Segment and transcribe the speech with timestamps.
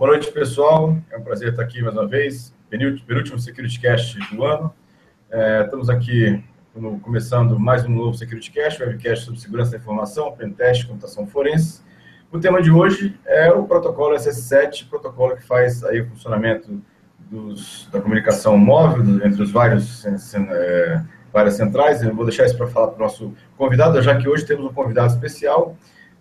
[0.00, 0.96] Boa noite, pessoal.
[1.10, 2.54] É um prazer estar aqui mais uma vez.
[2.70, 4.72] Penúltimo Security Cast do ano.
[5.30, 6.42] É, estamos aqui
[7.02, 11.82] começando mais um novo Security Cast, webcast sobre segurança da informação, pentest, computação forense.
[12.32, 16.80] O tema de hoje é o protocolo SS7, protocolo que faz aí o funcionamento
[17.30, 22.02] dos, da comunicação móvel entre os vários é, várias centrais.
[22.02, 24.72] Eu vou deixar isso para falar para o nosso convidado, já que hoje temos um
[24.72, 25.76] convidado especial,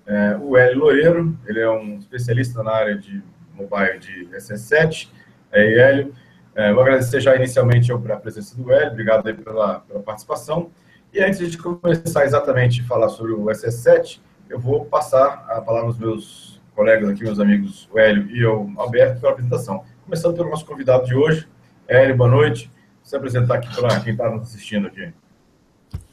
[0.05, 1.39] é, o Hélio Loureiro.
[1.47, 3.23] Ele é um especialista na área de
[3.59, 5.09] mobile de SS7.
[5.51, 6.13] É, Hélio,
[6.55, 10.69] é, vou agradecer já inicialmente a presença do Hélio, obrigado aí pela, pela participação.
[11.13, 15.87] E antes de começar exatamente a falar sobre o SS7, eu vou passar a palavra
[15.87, 19.83] aos meus colegas aqui, meus amigos, o Hélio e o Alberto, pela apresentação.
[20.05, 21.47] Começando pelo nosso convidado de hoje.
[21.87, 22.71] Hélio, boa noite.
[23.03, 25.11] Se apresentar aqui para quem está nos assistindo aqui.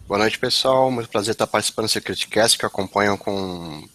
[0.06, 0.90] Boa noite, pessoal.
[0.90, 3.86] Muito prazer estar participando do SecurityCast, que acompanham com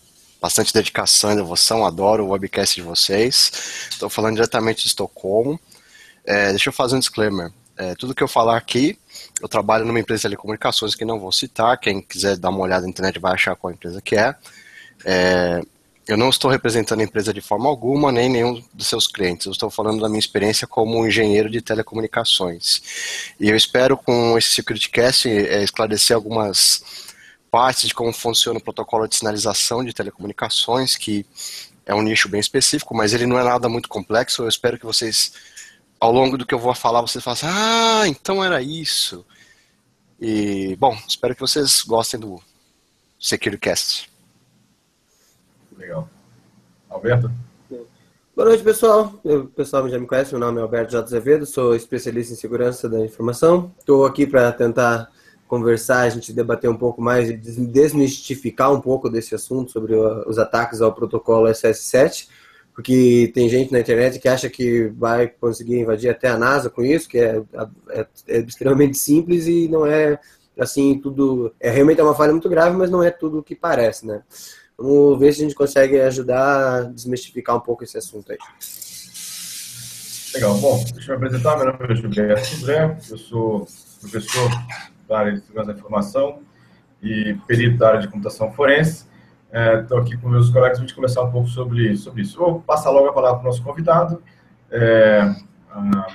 [0.41, 1.85] bastante dedicação e devoção.
[1.85, 3.87] Adoro o webcast de vocês.
[3.91, 5.59] Estou falando diretamente de Estocolmo.
[6.25, 7.51] É, deixa eu fazer um disclaimer.
[7.77, 8.97] É, tudo que eu falar aqui,
[9.41, 11.77] eu trabalho numa empresa de telecomunicações que não vou citar.
[11.79, 14.35] Quem quiser dar uma olhada na internet vai achar qual empresa que é.
[15.05, 15.61] é
[16.07, 19.45] eu não estou representando a empresa de forma alguma, nem nenhum dos seus clientes.
[19.45, 22.81] Eu estou falando da minha experiência como engenheiro de telecomunicações.
[23.39, 26.83] E eu espero, com esse SecurityCast, é, esclarecer algumas
[27.51, 31.25] partes de como funciona o protocolo de sinalização de telecomunicações, que
[31.85, 34.43] é um nicho bem específico, mas ele não é nada muito complexo.
[34.43, 35.33] Eu espero que vocês,
[35.99, 39.25] ao longo do que eu vou falar, vocês façam, ah, então era isso.
[40.19, 42.41] E, bom, espero que vocês gostem do
[43.19, 44.09] SecurityCast.
[45.77, 46.07] Legal.
[46.89, 47.29] Alberto?
[48.33, 49.19] Boa noite, pessoal.
[49.23, 51.03] O pessoal já me conhece, meu nome é Alberto J.
[51.03, 53.73] Azevedo, sou especialista em segurança da informação.
[53.77, 55.11] Estou aqui para tentar
[55.51, 60.39] conversar, a gente debater um pouco mais e desmistificar um pouco desse assunto sobre os
[60.39, 62.29] ataques ao protocolo SS7,
[62.73, 66.81] porque tem gente na internet que acha que vai conseguir invadir até a NASA com
[66.81, 67.43] isso, que é,
[67.89, 70.17] é, é extremamente simples e não é
[70.57, 71.53] assim tudo.
[71.59, 74.21] É realmente é uma falha muito grave, mas não é tudo o que parece, né?
[74.77, 78.37] Vamos ver se a gente consegue ajudar a desmistificar um pouco esse assunto aí.
[80.33, 80.57] Legal.
[80.59, 81.57] Bom, deixa eu me apresentar.
[81.57, 83.67] Meu nome é Gilberto André, eu sou
[83.99, 84.49] professor
[85.11, 86.39] da área de segurança da informação
[87.03, 89.05] e perito da área de computação forense.
[89.81, 92.37] Estou é, aqui com meus colegas para a gente conversar um pouco sobre, sobre isso.
[92.37, 94.23] Vou passar logo a palavra para o nosso convidado.
[94.71, 95.35] É,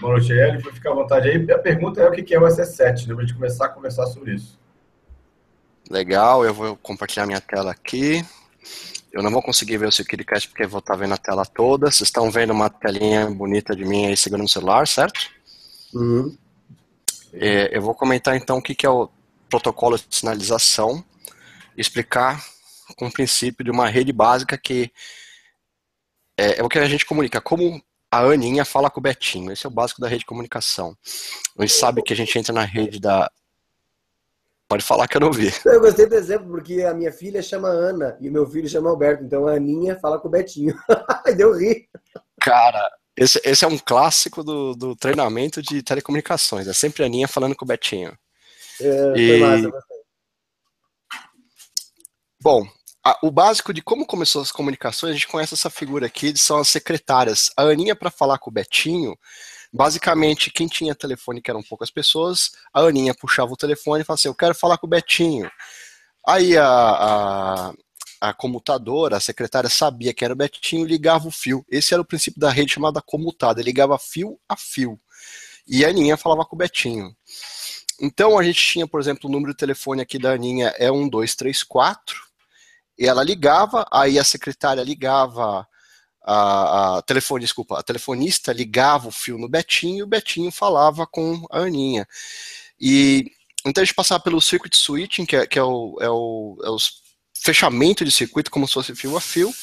[0.01, 0.61] boa noite, Hélio.
[0.73, 1.51] Fica à vontade aí.
[1.53, 4.07] A pergunta é o que é o SS7, né, para a gente começar a conversar
[4.07, 4.59] sobre isso.
[5.91, 8.25] Legal, eu vou compartilhar minha tela aqui.
[9.13, 11.91] Eu não vou conseguir ver o SecurityCast porque vou estar vendo a tela toda.
[11.91, 15.21] Vocês estão vendo uma telinha bonita de mim aí segurando o celular, certo?
[15.95, 16.37] Uhum.
[17.39, 19.09] É, eu vou comentar então o que, é o
[19.49, 21.05] protocolo de sinalização
[21.77, 22.43] explicar
[22.97, 24.91] com o princípio de uma rede básica que
[26.37, 27.41] é, é o que a gente comunica.
[27.41, 29.53] Como a Aninha fala com o Betinho.
[29.53, 30.97] Esse é o básico da rede de comunicação.
[31.59, 33.31] A gente sabe que a gente entra na rede da
[34.69, 35.53] Pode falar que eu não vi.
[35.65, 38.91] Eu gostei do exemplo, porque a minha filha chama Ana e o meu filho chama
[38.91, 39.23] Alberto.
[39.23, 40.77] Então a Aninha fala com o Betinho.
[41.37, 41.89] Deu rir.
[42.41, 46.69] Cara, esse, esse é um clássico do, do treinamento de telecomunicações.
[46.69, 48.17] É sempre a Aninha falando com o Betinho.
[48.81, 49.41] É, e...
[49.41, 49.71] Massa.
[52.41, 52.69] Bom,
[53.05, 56.59] a, o básico de como começou as comunicações, a gente conhece essa figura aqui, são
[56.59, 57.51] as secretárias.
[57.57, 59.17] A Aninha, para falar com o Betinho,
[59.77, 64.19] Basicamente, quem tinha telefone, que eram poucas pessoas, a Aninha puxava o telefone e falava
[64.19, 65.51] assim: Eu quero falar com o Betinho.
[66.27, 67.75] Aí a, a,
[68.29, 71.65] a comutadora, a secretária, sabia que era o Betinho ligava o fio.
[71.71, 75.01] Esse era o princípio da rede chamada comutada, ligava fio a fio.
[75.67, 77.15] E a Aninha falava com o Betinho.
[78.01, 82.17] Então a gente tinha, por exemplo, o número de telefone aqui da Aninha é 1234,
[82.99, 85.67] e ela ligava, aí a secretária ligava
[86.23, 91.07] a, a telefone, desculpa, a telefonista ligava o fio no Betinho e o Betinho falava
[91.07, 92.07] com a Aninha.
[92.81, 93.31] E
[93.65, 96.71] então a gente passava pelo circuit switching, que é, que é o, é o, é
[96.71, 96.79] o
[97.47, 99.55] fechamento de circuito, como se fosse fio a fio,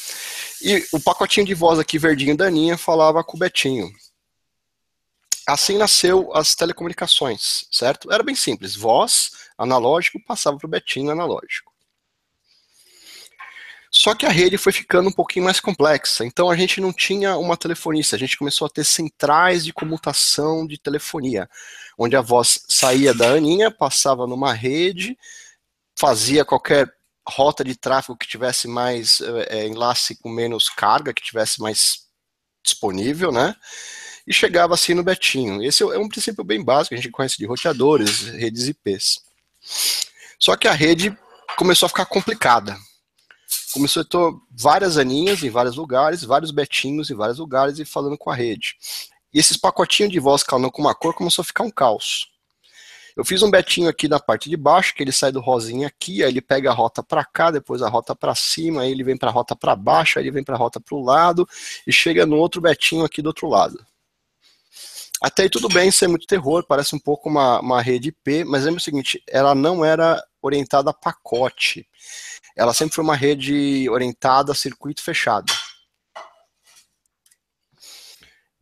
[0.62, 3.92] e o pacotinho de voz aqui verdinho da Aninha falava com o Betinho.
[5.46, 8.10] Assim nasceu as telecomunicações, certo?
[8.10, 11.72] Era bem simples, voz analógico passava para o Betinho analógico.
[13.90, 17.36] Só que a rede foi ficando um pouquinho mais complexa, então a gente não tinha
[17.36, 21.48] uma telefonista, a gente começou a ter centrais de comutação de telefonia,
[21.98, 25.16] onde a voz saía da Aninha, passava numa rede,
[25.94, 26.90] fazia qualquer
[27.28, 32.04] rota de tráfego que tivesse mais é, enlace com menos carga, que tivesse mais
[32.62, 33.54] disponível, né?
[34.26, 35.62] E chegava assim no Betinho.
[35.62, 39.20] Esse é um princípio bem básico, a gente conhece de roteadores, redes IPs.
[40.38, 41.16] Só que a rede
[41.56, 42.76] começou a ficar complicada
[43.74, 44.18] começou a ter
[44.50, 48.76] várias aninhas em vários lugares, vários betinhos em vários lugares e falando com a rede.
[49.32, 52.28] E esses pacotinhos de voz cada com uma cor começou a ficar um caos.
[53.16, 56.24] Eu fiz um betinho aqui na parte de baixo, que ele sai do rosinha aqui,
[56.24, 59.16] aí ele pega a rota para cá, depois a rota para cima, aí ele vem
[59.16, 61.48] para a rota para baixo, aí ele vem para a rota para o lado
[61.86, 63.78] e chega no outro betinho aqui do outro lado.
[65.22, 68.44] Até aí tudo bem, isso é muito terror, parece um pouco uma, uma rede IP,
[68.44, 71.86] mas lembra o seguinte, ela não era orientada a pacote.
[72.56, 75.52] Ela sempre foi uma rede orientada a circuito fechado.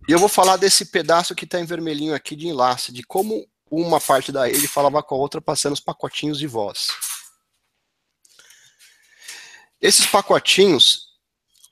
[0.08, 3.46] E eu vou falar desse pedaço que está em vermelhinho aqui de enlace, de como
[3.72, 6.88] uma parte da rede falava com a outra passando os pacotinhos de voz.
[9.80, 11.08] Esses pacotinhos,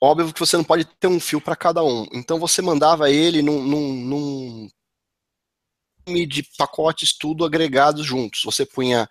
[0.01, 2.07] óbvio que você não pode ter um fio para cada um.
[2.11, 4.69] Então você mandava ele num, num, num
[6.27, 8.41] de pacotes tudo agregados juntos.
[8.43, 9.07] Você punha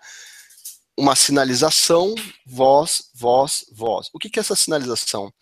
[0.99, 2.13] uma sinalização,
[2.45, 4.09] voz, voz, voz.
[4.13, 5.33] O que, que é essa sinalização?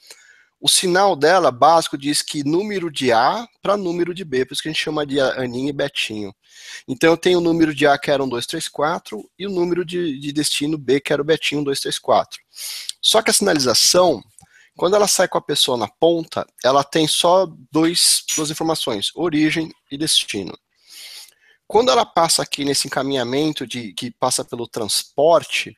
[0.60, 4.62] O sinal dela, básico, diz que número de A para número de B, por isso
[4.62, 6.34] que a gente chama de Aninha e Betinho.
[6.86, 9.50] Então eu tenho o número de A que era um 2, 3, 4 e o
[9.50, 12.40] número de, de destino B que era o Betinho 1, 2, 3, 4.
[13.00, 14.20] Só que a sinalização,
[14.76, 19.72] quando ela sai com a pessoa na ponta, ela tem só dois, duas informações, origem
[19.92, 20.58] e destino.
[21.68, 25.76] Quando ela passa aqui nesse encaminhamento de que passa pelo transporte,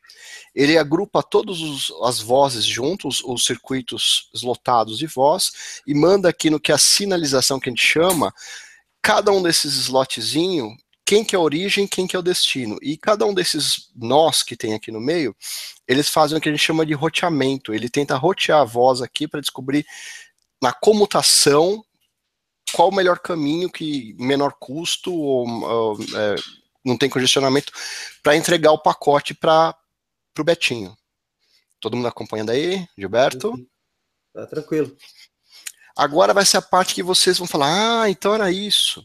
[0.54, 1.58] ele agrupa todas
[2.04, 6.78] as vozes juntos, os circuitos lotados de voz, e manda aqui no que é a
[6.78, 8.32] sinalização que a gente chama,
[9.02, 10.72] cada um desses slotzinhos,
[11.04, 12.78] quem que é a origem, quem que é o destino.
[12.80, 15.34] E cada um desses nós que tem aqui no meio,
[15.88, 17.74] eles fazem o que a gente chama de roteamento.
[17.74, 19.84] Ele tenta rotear a voz aqui para descobrir
[20.62, 21.84] na comutação
[22.72, 26.36] qual o melhor caminho que menor custo ou, ou é,
[26.84, 27.72] não tem congestionamento
[28.22, 29.76] para entregar o pacote para
[30.38, 30.96] o Betinho.
[31.80, 33.54] Todo mundo acompanhando aí, Gilberto?
[34.32, 34.96] Tá tranquilo.
[35.96, 39.04] Agora vai ser a parte que vocês vão falar, ah, então era isso.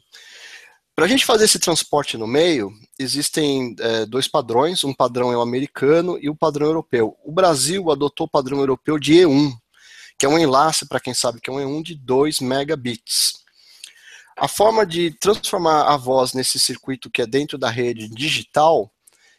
[0.95, 5.35] Para a gente fazer esse transporte no meio, existem é, dois padrões, um padrão é
[5.35, 7.17] o americano e o padrão europeu.
[7.23, 9.51] O Brasil adotou o padrão europeu de E1,
[10.17, 13.44] que é um enlace, para quem sabe que é um E1, de 2 megabits.
[14.37, 18.91] A forma de transformar a voz nesse circuito que é dentro da rede digital,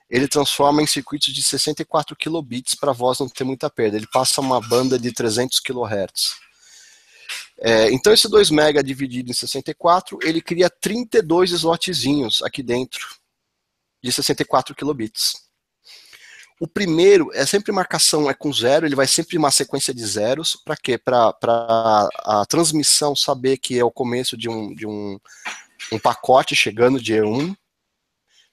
[0.08, 3.96] ele transforma em circuitos de 64 kilobits para a voz não ter muita perda.
[3.96, 6.37] Ele passa uma banda de 300 kHz.
[7.58, 13.06] É, então esse 2 MB dividido em 64, ele cria 32 slotzinhos aqui dentro
[14.02, 15.45] de 64 kilobits.
[16.58, 20.56] O primeiro é sempre marcação é com zero, ele vai sempre uma sequência de zeros.
[20.64, 20.96] Para quê?
[20.96, 21.34] Para
[22.24, 25.18] a transmissão saber que é o começo de um, de um,
[25.92, 27.54] um pacote chegando de E1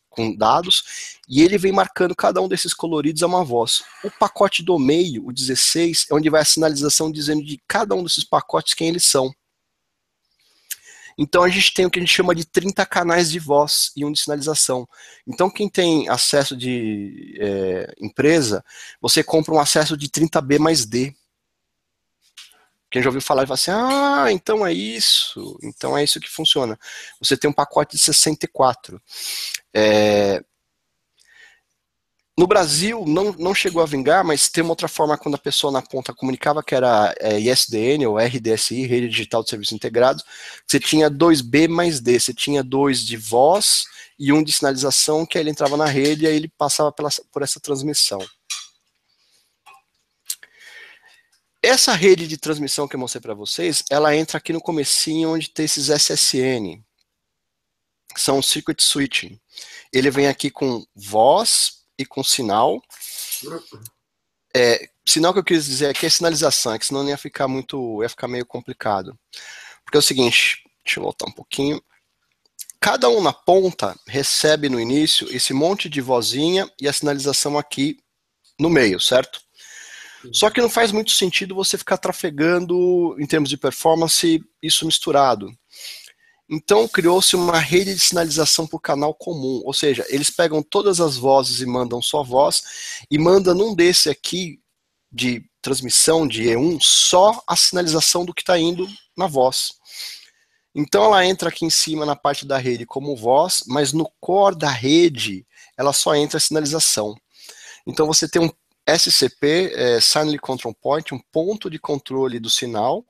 [0.10, 3.84] com dados, e ele vem marcando cada um desses coloridos a uma voz.
[4.04, 8.04] O pacote do meio, o 16, é onde vai a sinalização dizendo de cada um
[8.04, 9.34] desses pacotes quem eles são.
[11.18, 14.06] Então a gente tem o que a gente chama de 30 canais de voz e
[14.06, 14.88] um de sinalização.
[15.28, 18.64] Então quem tem acesso de é, empresa,
[19.02, 21.14] você compra um acesso de 30B mais D.
[22.90, 26.30] Quem já ouviu falar e fala assim, ah, então é isso, então é isso que
[26.30, 26.78] funciona.
[27.20, 29.02] Você tem um pacote de 64.
[29.74, 30.44] É,
[32.36, 35.72] no Brasil, não, não chegou a vingar, mas tem uma outra forma quando a pessoa
[35.72, 40.24] na ponta comunicava, que era é, ISDN, ou RDSI, Rede Digital de Serviços Integrados.
[40.68, 43.86] Você tinha 2B mais D, você tinha dois de voz
[44.18, 47.10] e um de sinalização, que aí ele entrava na rede e aí ele passava pela,
[47.32, 48.20] por essa transmissão.
[51.62, 55.50] Essa rede de transmissão que eu mostrei para vocês, ela entra aqui no comecinho onde
[55.50, 56.84] tem esses SSN,
[58.14, 59.40] que são Circuit Switching.
[59.94, 62.82] Ele vem aqui com voz, e com sinal.
[64.56, 68.02] É, sinal que eu quis dizer aqui é sinalização, é que senão ia ficar muito,
[68.02, 69.18] ia ficar meio complicado.
[69.84, 71.82] Porque é o seguinte, deixa eu voltar um pouquinho.
[72.80, 77.98] Cada um na ponta recebe no início esse monte de vozinha e a sinalização aqui
[78.60, 79.42] no meio, certo?
[80.32, 85.52] Só que não faz muito sentido você ficar trafegando, em termos de performance, isso misturado.
[86.50, 91.16] Então criou-se uma rede de sinalização por canal comum, ou seja, eles pegam todas as
[91.16, 94.60] vozes e mandam só voz, e mandam num desse aqui
[95.12, 99.74] de transmissão de E1 só a sinalização do que está indo na voz.
[100.76, 104.58] Então ela entra aqui em cima na parte da rede como voz, mas no core
[104.58, 105.46] da rede
[105.78, 107.16] ela só entra a sinalização.
[107.86, 108.52] Então você tem um
[108.86, 113.06] SCP, é, Signal Control Point, um ponto de controle do sinal,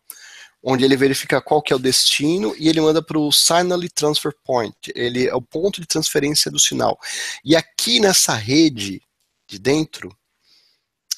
[0.63, 4.33] onde ele verifica qual que é o destino e ele manda para o Signal Transfer
[4.45, 4.77] Point.
[4.95, 6.97] Ele é o ponto de transferência do sinal.
[7.43, 9.01] E aqui nessa rede
[9.45, 10.15] de dentro,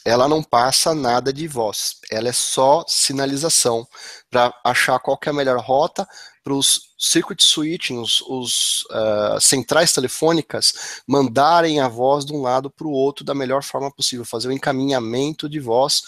[0.03, 3.87] ela não passa nada de voz, ela é só sinalização
[4.29, 6.07] para achar qual é a melhor rota
[6.43, 12.69] para os circuit switching, os, os uh, centrais telefônicas, mandarem a voz de um lado
[12.69, 16.03] para o outro da melhor forma possível, fazer o encaminhamento de voz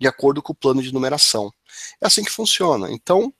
[0.00, 1.52] de acordo com o plano de numeração.
[2.00, 2.90] É assim que funciona.
[2.90, 3.32] Então,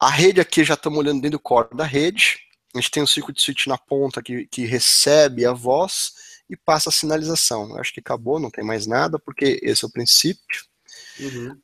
[0.00, 2.40] a rede aqui já estamos olhando dentro do core da rede,
[2.74, 6.12] a gente tem um circuit switch na ponta que, que recebe a voz
[6.48, 7.70] e passa a sinalização.
[7.70, 10.64] Eu acho que acabou, não tem mais nada, porque esse é o princípio.
[11.20, 11.58] Uhum.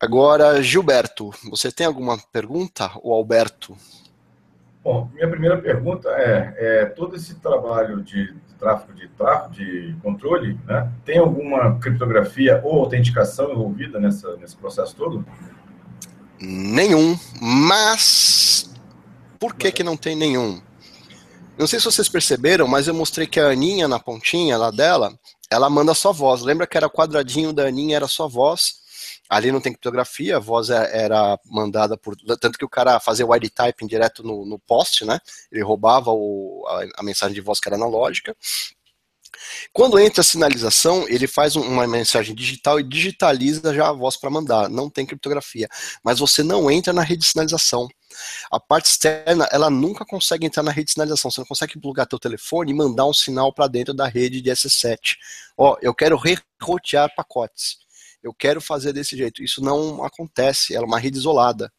[0.00, 2.90] Agora, Gilberto, você tem alguma pergunta?
[3.02, 3.76] O Alberto?
[4.82, 9.96] Bom, minha primeira pergunta é, é todo esse trabalho de, de tráfego de tráfego, de
[10.00, 15.26] controle, né, tem alguma criptografia ou autenticação envolvida nessa, nesse processo todo?
[16.40, 18.72] Nenhum, mas
[19.40, 20.60] por que, que não tem nenhum?
[21.58, 25.12] Não sei se vocês perceberam, mas eu mostrei que a Aninha na pontinha lá dela,
[25.50, 26.42] ela manda só voz.
[26.42, 28.81] Lembra que era quadradinho da Aninha, era só voz.
[29.28, 32.16] Ali não tem criptografia, a voz é, era mandada por.
[32.40, 35.18] Tanto que o cara fazia wide typing direto no, no post, né?
[35.50, 38.36] Ele roubava o, a, a mensagem de voz que era analógica.
[39.72, 44.30] Quando entra a sinalização, ele faz uma mensagem digital e digitaliza já a voz para
[44.30, 44.68] mandar.
[44.68, 45.68] Não tem criptografia.
[46.02, 47.88] Mas você não entra na rede de sinalização.
[48.50, 51.30] A parte externa, ela nunca consegue entrar na rede de sinalização.
[51.30, 54.50] Você não consegue plugar teu telefone e mandar um sinal para dentro da rede de
[54.50, 55.16] S7.
[55.56, 57.78] Ó, eu quero rerotear pacotes.
[58.22, 59.42] Eu quero fazer desse jeito.
[59.42, 60.74] Isso não acontece.
[60.74, 61.72] Ela é uma rede isolada.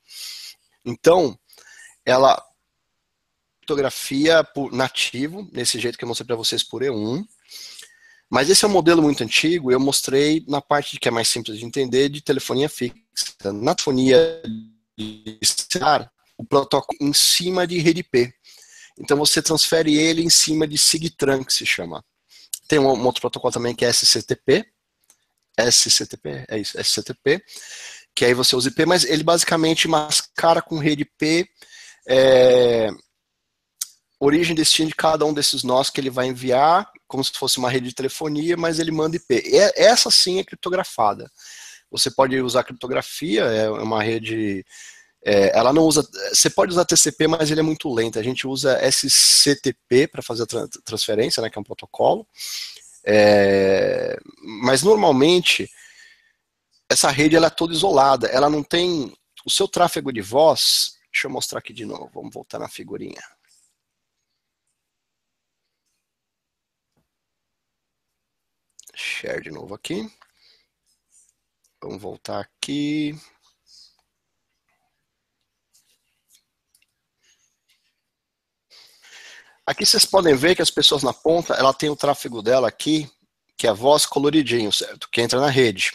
[0.85, 1.37] Então,
[2.05, 2.41] ela
[3.63, 7.23] criptografia por nativo, nesse jeito que eu mostrei para vocês por E1.
[8.29, 11.57] Mas esse é um modelo muito antigo, eu mostrei na parte que é mais simples
[11.57, 12.97] de entender, de telefonia fixa.
[13.53, 14.41] Na telefonia
[14.97, 18.33] de celular, o protocolo em cima de rede P.
[18.99, 22.03] Então você transfere ele em cima de SIGTRAN, que se chama.
[22.67, 24.65] Tem um outro protocolo também que é SCTP.
[25.57, 27.43] SCTP, é isso, SCTP.
[28.15, 31.47] Que aí você usa IP, mas ele basicamente mascara com rede P
[32.07, 32.89] é,
[34.19, 37.57] origem e destino de cada um desses nós que ele vai enviar, como se fosse
[37.57, 39.41] uma rede de telefonia, mas ele manda IP.
[39.45, 41.29] E essa sim é criptografada.
[41.89, 44.63] Você pode usar criptografia, é uma rede
[45.25, 46.07] é, ela não usa.
[46.33, 48.19] Você pode usar TCP, mas ele é muito lento.
[48.19, 52.27] A gente usa SCTP para fazer a tra transferência, né, que é um protocolo.
[53.05, 54.17] É,
[54.61, 55.69] mas normalmente
[56.89, 58.27] essa rede ela é toda isolada.
[58.27, 60.97] Ela não tem o seu tráfego de voz.
[61.11, 62.09] Deixa eu mostrar aqui de novo.
[62.13, 63.21] Vamos voltar na figurinha.
[68.95, 70.09] Share de novo aqui.
[71.81, 73.15] Vamos voltar aqui.
[79.65, 83.09] Aqui vocês podem ver que as pessoas na ponta, ela tem o tráfego dela aqui,
[83.57, 85.07] que é a voz coloridinho, certo?
[85.09, 85.91] Que entra na rede.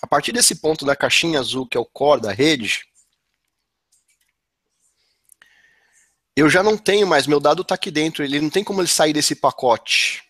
[0.00, 2.84] A partir desse ponto da caixinha azul, que é o core da rede,
[6.36, 8.88] eu já não tenho mais, meu dado está aqui dentro, ele não tem como ele
[8.88, 10.22] sair desse pacote.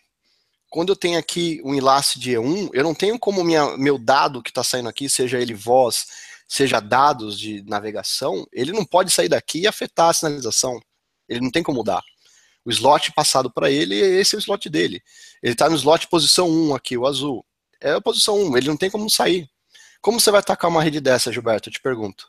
[0.67, 4.41] Quando eu tenho aqui um enlace de E1, eu não tenho como minha, meu dado
[4.41, 6.07] que está saindo aqui, seja ele voz,
[6.47, 10.79] seja dados de navegação, ele não pode sair daqui e afetar a sinalização.
[11.29, 12.01] Ele não tem como mudar
[12.67, 15.01] o slot passado para ele, esse é o slot dele.
[15.41, 17.45] Ele está no slot posição 1 aqui, o azul.
[17.79, 19.49] É a posição 1, ele não tem como sair.
[20.01, 21.69] Como você vai atacar uma rede dessa, Gilberto?
[21.69, 22.27] Eu te pergunto.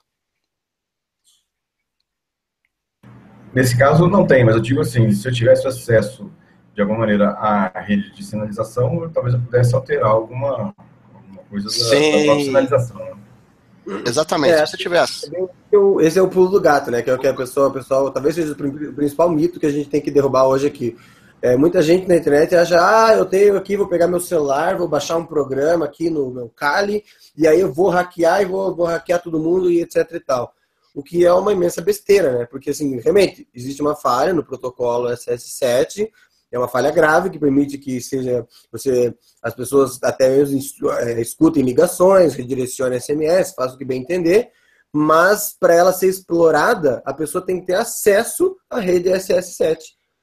[3.52, 6.30] Nesse caso, não tem, mas eu digo assim, se eu tivesse acesso,
[6.73, 10.73] de alguma maneira, à rede de sinalização, eu, talvez eu pudesse alterar alguma,
[11.12, 12.97] alguma coisa da, da própria sinalização.
[12.97, 14.02] Né?
[14.07, 15.33] Exatamente, é, se você tivesse.
[16.00, 17.02] Esse é o pulo do gato, né?
[17.02, 19.90] Que é o que a pessoa, pessoal, talvez seja o principal mito que a gente
[19.90, 20.96] tem que derrubar hoje aqui.
[21.40, 24.88] É, muita gente na internet acha, ah, eu tenho aqui, vou pegar meu celular, vou
[24.88, 27.04] baixar um programa aqui no meu Kali,
[27.37, 30.52] e aí eu vou hackear e vou, vou hackear todo mundo e etc e tal.
[30.94, 32.46] O que é uma imensa besteira, né?
[32.46, 36.08] Porque, assim, realmente, existe uma falha no protocolo SS7,
[36.50, 40.58] é uma falha grave que permite que seja você as pessoas até mesmo
[40.92, 44.50] é, escutem ligações, redirecionem SMS, façam o que bem entender,
[44.92, 49.78] mas para ela ser explorada, a pessoa tem que ter acesso à rede SS7,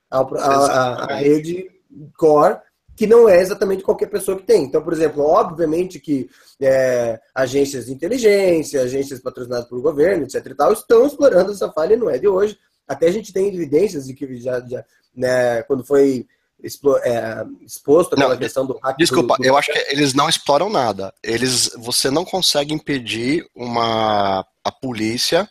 [0.10, 1.70] a, a, a rede
[2.18, 2.58] core,
[2.96, 4.64] que não é exatamente qualquer pessoa que tem.
[4.64, 6.30] Então, por exemplo, obviamente que
[6.62, 10.46] é, agências de inteligência, agências patrocinadas pelo governo, etc.
[10.46, 12.58] e tal, estão explorando essa falha, não é de hoje.
[12.88, 16.26] Até a gente tem evidências de que já, já né, quando foi
[17.04, 18.98] é, exposto aquela não, questão do hack.
[18.98, 19.46] Desculpa, do, do...
[19.46, 21.14] eu acho que eles não exploram nada.
[21.24, 25.48] Eles, você não consegue impedir uma a polícia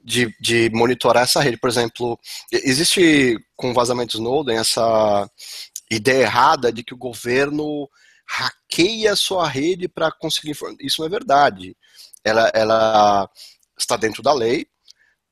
[0.00, 1.56] de, de monitorar essa rede.
[1.56, 2.18] Por exemplo,
[2.52, 5.28] existe com vazamentos Snowden essa
[5.90, 7.88] ideia errada de que o governo
[8.24, 10.78] hackeia a sua rede para conseguir informação.
[10.80, 11.76] Isso não é verdade.
[12.24, 13.30] Ela, ela
[13.78, 14.66] está dentro da lei,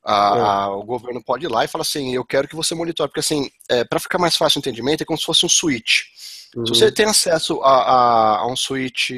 [0.05, 0.41] a, é.
[0.41, 3.21] a, o governo pode ir lá e falar assim, eu quero que você monitore, porque
[3.21, 6.03] assim, é, para ficar mais fácil o entendimento, é como se fosse um switch.
[6.55, 6.67] Uhum.
[6.67, 9.11] Se você tem acesso a, a, um switch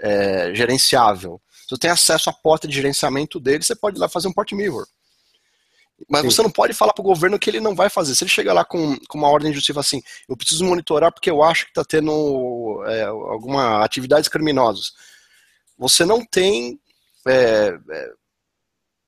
[0.00, 4.08] é, gerenciável, se você tem acesso à porta de gerenciamento dele, você pode ir lá
[4.08, 4.86] fazer um port mirror.
[6.10, 6.30] Mas Sim.
[6.30, 8.14] você não pode falar para o governo que ele não vai fazer.
[8.14, 11.30] Se ele chegar lá com, com uma ordem de justiça assim, eu preciso monitorar porque
[11.30, 14.92] eu acho que está tendo é, alguma atividades criminosas.
[15.78, 16.80] Você não tem
[17.26, 18.12] é, é,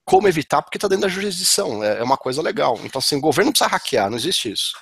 [0.05, 1.83] como evitar porque está dentro da jurisdição.
[1.83, 2.79] É, é, uma coisa legal.
[2.85, 4.73] Então, assim, o governo não precisa hackear, não existe isso.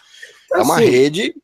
[0.52, 1.34] É uma assim, rede.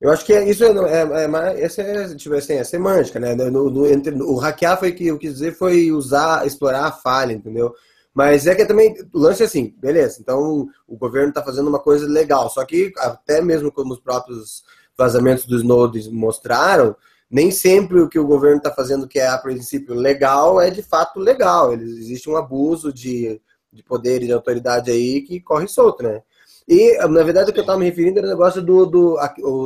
[0.00, 3.34] Eu acho que isso é, é, é, essa é, tipo assim, é semântica, né?
[3.34, 7.32] No, no, entre, o hackear foi que eu quis dizer foi usar, explorar a falha,
[7.32, 7.72] entendeu?
[8.14, 11.78] Mas é que também, o lance é assim, beleza, então o governo está fazendo uma
[11.78, 14.62] coisa legal, só que até mesmo como os próprios
[14.98, 16.94] vazamentos dos nodes mostraram,
[17.32, 20.82] nem sempre o que o governo está fazendo que é a princípio legal é de
[20.82, 21.72] fato legal.
[21.72, 23.40] Existe um abuso de,
[23.72, 26.22] de poder e de autoridade aí que corre solto, né?
[26.68, 29.16] E, na verdade, o que eu estava me referindo era o negócio do, do,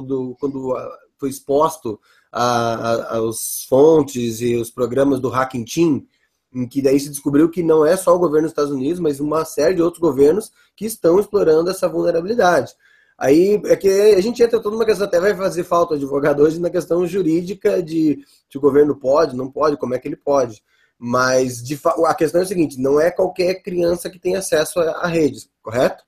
[0.00, 0.76] do quando
[1.18, 1.98] foi exposto
[2.30, 6.06] aos fontes e os programas do Hacking Team,
[6.54, 9.18] em que daí se descobriu que não é só o governo dos Estados Unidos, mas
[9.18, 12.72] uma série de outros governos que estão explorando essa vulnerabilidade.
[13.18, 16.42] Aí é que a gente entra toda uma questão, até vai fazer falta o advogado
[16.42, 20.16] hoje na questão jurídica de se o governo pode, não pode, como é que ele
[20.16, 20.62] pode.
[20.98, 24.90] Mas de, a questão é a seguinte: não é qualquer criança que tem acesso a,
[24.92, 26.04] a redes, correto?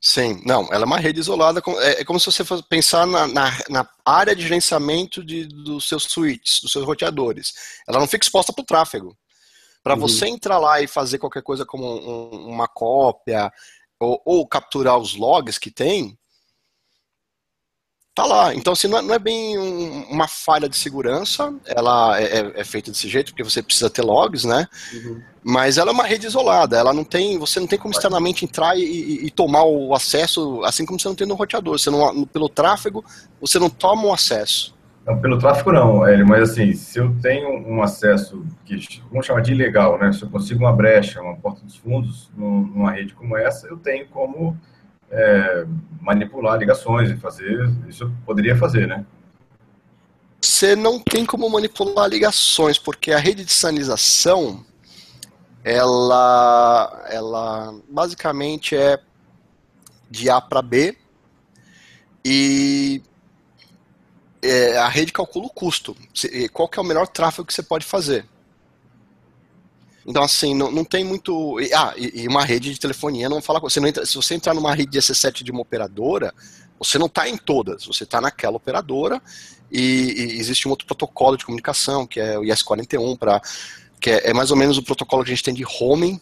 [0.00, 1.60] Sim, não, ela é uma rede isolada.
[1.80, 5.88] É, é como se você fosse pensar na, na, na área de gerenciamento de, dos
[5.88, 7.52] seus switches, dos seus roteadores.
[7.86, 9.16] Ela não fica exposta para o tráfego.
[9.82, 10.00] Para uhum.
[10.00, 13.50] você entrar lá e fazer qualquer coisa como um, uma cópia
[13.98, 16.17] ou, ou, capturar os logs que tem,
[18.18, 18.52] tá lá.
[18.52, 22.52] Então, assim, não é, não é bem um, uma falha de segurança, ela é, é,
[22.56, 24.66] é, feita desse jeito, porque você precisa ter logs, né?
[24.92, 25.22] Uhum.
[25.44, 28.76] Mas ela é uma rede isolada, ela não tem, você não tem como externamente entrar
[28.76, 31.78] e, e, e, tomar o acesso, assim como você não tem no roteador.
[31.78, 33.04] Você não, pelo tráfego,
[33.40, 34.76] você não toma o acesso.
[35.06, 39.42] Não, pelo tráfego não, Hélio, mas assim, se eu tenho um acesso que vamos chamar
[39.42, 40.12] de ilegal, né?
[40.12, 44.06] Se eu consigo uma brecha, uma porta dos fundos numa rede como essa, eu tenho
[44.08, 44.58] como
[45.10, 45.66] é,
[46.00, 47.70] manipular ligações e fazer.
[47.88, 49.04] Isso poderia fazer, né?
[50.40, 54.64] Você não tem como manipular ligações, porque a rede de sinalização
[55.64, 58.98] ela, ela basicamente é
[60.10, 60.96] de A para B
[62.24, 63.02] e
[64.42, 65.96] é, a rede calcula o custo.
[66.52, 68.24] Qual que é o melhor tráfego que você pode fazer?
[70.08, 71.58] Então, assim, não, não tem muito.
[71.74, 73.60] Ah, e, e uma rede de telefonia não fala.
[73.60, 76.32] Você não entra, se você entrar numa rede de EC7 de uma operadora,
[76.78, 79.20] você não está em todas, você está naquela operadora
[79.70, 83.42] e, e, existe um outro protocolo de comunicação, que é o IS41, pra,
[84.00, 86.18] que é, é, mais ou menos o protocolo que a gente tem de homing,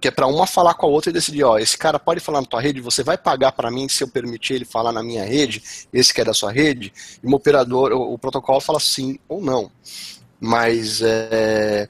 [0.00, 2.40] que é para uma falar com a outra e decidir, ó, esse cara pode falar
[2.40, 5.24] na tua rede, você vai pagar para mim se eu permitir ele falar na minha
[5.26, 5.62] rede,
[5.92, 9.42] esse que é da sua rede, e o operador, o, o protocolo fala sim ou
[9.42, 9.70] não.
[10.40, 11.88] Mas é,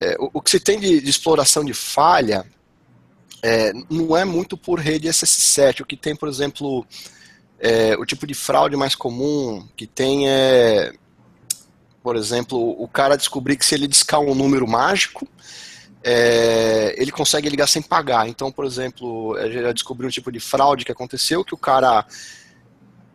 [0.00, 2.44] é, o, o, que se tem de, de exploração de falha
[3.42, 5.80] é, não é muito por rede SS7.
[5.80, 6.86] O que tem, por exemplo,
[7.58, 10.92] é, o tipo de fraude mais comum que tem é,
[12.02, 15.28] por exemplo, o cara descobrir que se ele discar um número mágico,
[16.02, 18.28] é, ele consegue ligar sem pagar.
[18.28, 22.06] Então, por exemplo, já descobriu um tipo de fraude que aconteceu, que o cara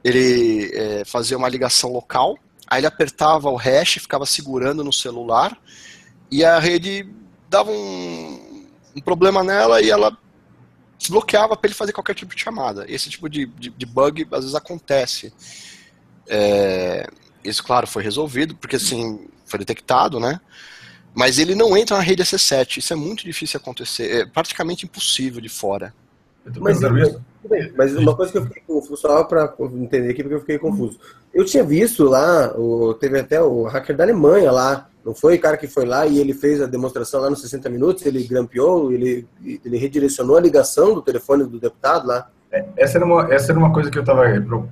[0.04, 5.58] ele é, fazia uma ligação local, aí ele apertava o hash, ficava segurando no celular,
[6.34, 7.08] e a rede
[7.48, 8.66] dava um,
[8.96, 10.18] um problema nela e ela
[10.98, 12.86] desbloqueava para ele fazer qualquer tipo de chamada.
[12.90, 15.32] Esse tipo de, de, de bug às vezes acontece.
[16.28, 17.08] É,
[17.44, 20.42] isso, claro, foi resolvido, porque assim, foi detectado, né?
[21.14, 22.78] Mas ele não entra na rede EC7.
[22.78, 24.22] Isso é muito difícil acontecer.
[24.22, 25.94] É praticamente impossível de fora.
[26.60, 26.80] Mas,
[27.76, 31.00] mas, uma coisa que eu fiquei confuso, só para entender aqui, porque eu fiquei confuso.
[31.32, 35.40] Eu tinha visto lá, o, teve até o hacker da Alemanha lá, não foi o
[35.40, 38.92] cara que foi lá e ele fez a demonstração lá nos 60 minutos, ele grampeou,
[38.92, 42.30] ele, ele redirecionou a ligação do telefone do deputado lá.
[42.52, 44.24] É, essa, era uma, essa era uma coisa que eu estava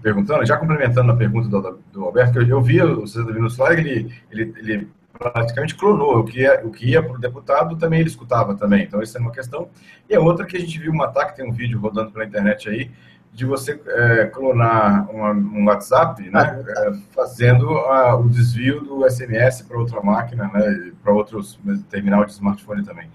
[0.01, 3.57] perguntando, já complementando a pergunta do, do Alberto, que eu, eu via o 60 minutos
[3.57, 7.75] lá, ele, ele, ele praticamente clonou o que ia, o que ia para o deputado,
[7.75, 8.83] também ele escutava também.
[8.83, 9.67] Então, essa é uma questão.
[10.09, 12.69] E a outra que a gente viu um ataque, tem um vídeo rodando pela internet
[12.69, 12.89] aí,
[13.33, 19.61] de você é, clonar uma, um WhatsApp, né, é, fazendo a, o desvio do SMS
[19.61, 21.57] para outra máquina, né, para outros
[21.89, 23.09] terminal de smartphone também.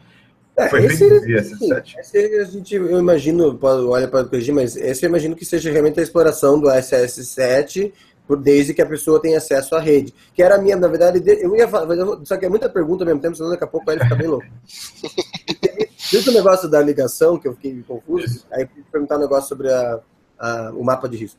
[0.56, 1.98] É, Foi esse, feito via SS7?
[1.98, 6.00] Esse a gente, eu imagino, olha para corrigir, mas esse eu imagino que seja realmente
[6.00, 7.92] a exploração do SS7
[8.34, 10.12] desde que a pessoa tenha acesso à rede.
[10.34, 13.06] Que era a minha, na verdade, eu ia falar, só que é muita pergunta ao
[13.06, 14.46] mesmo tempo, senão daqui a pouco ele fica bem louco.
[16.10, 19.48] Desde o negócio da ligação, que eu fiquei confuso, aí eu queria perguntar um negócio
[19.48, 20.00] sobre a,
[20.38, 21.38] a, o mapa de risco.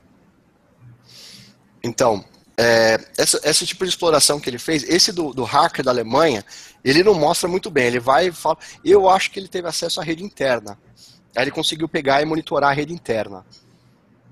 [1.84, 2.24] Então,
[2.58, 6.44] é, essa, esse tipo de exploração que ele fez, esse do, do, hacker da Alemanha,
[6.84, 7.86] ele não mostra muito bem.
[7.86, 8.58] Ele vai e fala.
[8.84, 10.78] Eu acho que ele teve acesso à rede interna.
[11.36, 13.46] Aí ele conseguiu pegar e monitorar a rede interna.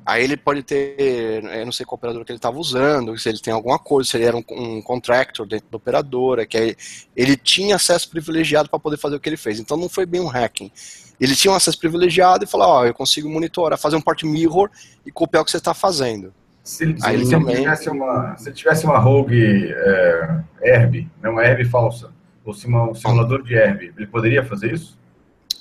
[0.06, 3.40] Aí ele pode ter, eu não sei qual operador que ele estava usando, se ele
[3.40, 6.76] tem alguma coisa, se ele era um, um contractor dentro da operadora, que aí
[7.16, 9.60] ele tinha acesso privilegiado para poder fazer o que ele fez.
[9.60, 10.72] Então não foi bem um hacking.
[11.20, 14.22] Ele tinha um acesso privilegiado e falou, ó, oh, eu consigo monitorar, fazer um port
[14.24, 14.70] mirror
[15.04, 16.32] e copiar o que você está fazendo.
[16.64, 17.56] Se ele, se ele também...
[17.58, 22.12] tivesse uma, se tivesse uma rogue é, herb, não uma herb falsa,
[22.44, 24.98] ou se uma, um simulador de herb, ele poderia fazer isso?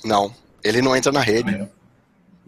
[0.03, 0.31] Não,
[0.63, 1.67] ele não entra na rede.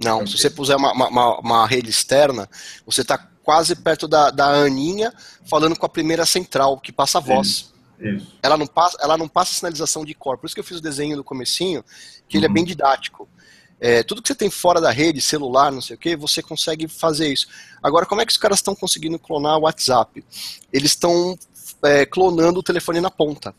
[0.04, 2.50] Não, se você puser uma, uma, uma rede externa,
[2.86, 5.14] você está quase perto da, da Aninha
[5.46, 7.74] falando com a primeira central, que passa a voz.
[8.00, 8.38] Isso.
[8.44, 10.38] Ela, não passa, ela não passa sinalização de cor.
[10.38, 11.84] Por isso que eu fiz o desenho do comecinho,
[12.28, 12.40] que uhum.
[12.40, 12.68] ele é bem uhum.
[12.68, 13.28] didático.
[13.80, 16.88] É, tudo que você tem fora da rede, celular, não sei o que, você consegue
[16.88, 17.48] fazer isso.
[17.82, 20.24] Agora, como é que os caras estão conseguindo clonar o WhatsApp?
[20.74, 21.38] Eles estão
[21.84, 23.54] é, clonando o telefone na ponta.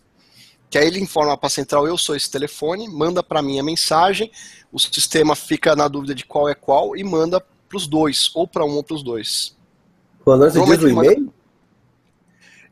[0.70, 3.62] Que aí ele informa para a central, eu sou esse telefone, manda para mim a
[3.62, 4.31] mensagem,
[4.70, 8.46] o sistema fica na dúvida de qual é qual e manda para os dois, ou
[8.46, 9.57] para um ou para os dois.
[10.24, 11.33] Clonando você diz o e-mail?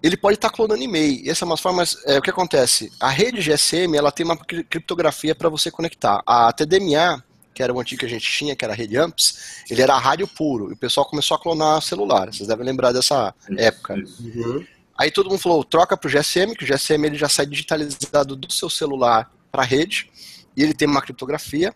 [0.03, 1.25] Ele pode estar tá clonando e-mail.
[1.25, 1.83] E essa é uma forma.
[2.05, 2.93] É, o que acontece?
[3.01, 6.23] A rede GSM ela tem uma criptografia para você conectar.
[6.27, 9.65] A TDMA, que era o antigo que a gente tinha, que era a rede AMPS,
[9.71, 10.71] ele era rádio puro.
[10.71, 12.33] E o pessoal começou a clonar celular.
[12.33, 13.95] Vocês devem lembrar dessa época.
[13.95, 14.65] Uhum.
[14.99, 18.35] Aí todo mundo falou, troca para o GSM, que o GSM ele já sai digitalizado
[18.35, 20.11] do seu celular para a rede,
[20.57, 21.75] e ele tem uma criptografia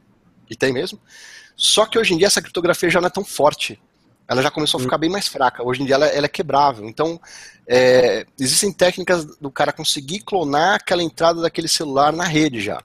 [0.48, 0.98] e tem mesmo.
[1.54, 3.80] Só que hoje em dia essa criptografia já não é tão forte.
[4.26, 5.62] Ela já começou a ficar bem mais fraca.
[5.62, 6.88] Hoje em dia ela, ela é quebrável.
[6.88, 7.20] Então,
[7.66, 12.82] é, existem técnicas do cara conseguir clonar aquela entrada daquele celular na rede já.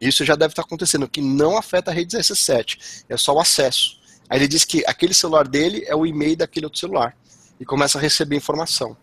[0.00, 3.98] Isso já deve estar acontecendo, que não afeta a rede 17, é só o acesso.
[4.28, 7.16] Aí ele diz que aquele celular dele é o e-mail daquele outro celular.
[7.58, 8.96] E começa a receber informação.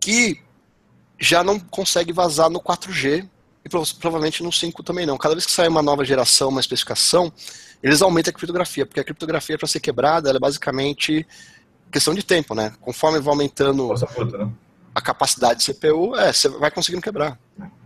[0.00, 0.40] Que
[1.18, 3.28] já não consegue vazar no 4G
[3.64, 5.18] e provavelmente no 5 também não.
[5.18, 7.32] Cada vez que sai uma nova geração, uma especificação,
[7.82, 11.26] eles aumentam a criptografia, porque a criptografia para ser quebrada, é basicamente
[11.90, 12.72] questão de tempo, né?
[12.80, 14.50] Conforme vai aumentando né?
[14.94, 17.38] a capacidade de CPU, é, você vai conseguindo quebrar.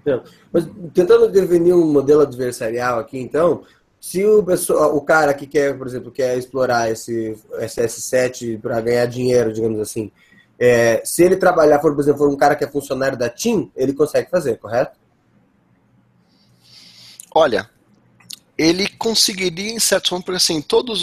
[0.06, 0.20] É.
[0.52, 3.62] Mas tentando definir um modelo adversarial aqui, então,
[4.00, 9.06] se o, pessoal, o cara que quer, por exemplo, quer explorar esse SS7 para ganhar
[9.06, 10.10] dinheiro, digamos assim,
[10.64, 13.68] é, se ele trabalhar, for, por exemplo, for um cara que é funcionário da TIM,
[13.74, 14.96] ele consegue fazer, correto?
[17.34, 17.68] Olha,
[18.56, 21.00] ele conseguiria em certo ponto, porque assim, todas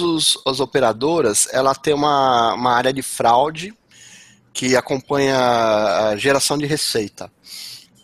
[0.47, 3.73] as operadoras, ela tem uma, uma área de fraude
[4.53, 7.29] que acompanha a geração de receita.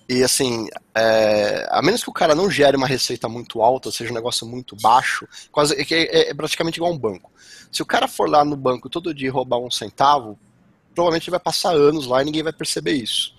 [0.10, 4.12] E assim, é, a menos que o cara não gere uma receita muito alta, seja
[4.12, 7.32] um negócio muito baixo, quase é, é, é praticamente igual um banco.
[7.72, 10.38] Se o cara for lá no banco todo dia roubar um centavo,
[10.96, 13.36] provavelmente ele vai passar anos lá e ninguém vai perceber isso.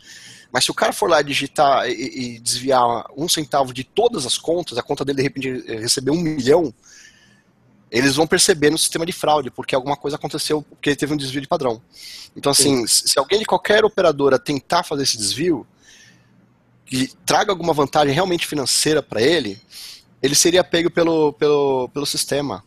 [0.53, 4.39] Mas se o cara for lá digitar e, e, desviar um centavo de todas as
[4.39, 6.73] contas, a conta dele de repente receber um milhão,
[7.91, 11.41] eles vão perceber no sistema de fraude, porque alguma coisa aconteceu, porque teve um desvio
[11.41, 11.81] de padrão.
[12.37, 13.09] Então, assim, Sim.
[13.09, 15.67] se alguém de qualquer operadora tentar fazer esse desvio
[16.91, 19.61] e traga alguma vantagem realmente financeira para ele,
[20.23, 22.65] ele seria pego pelo, pelo, pelo sistema.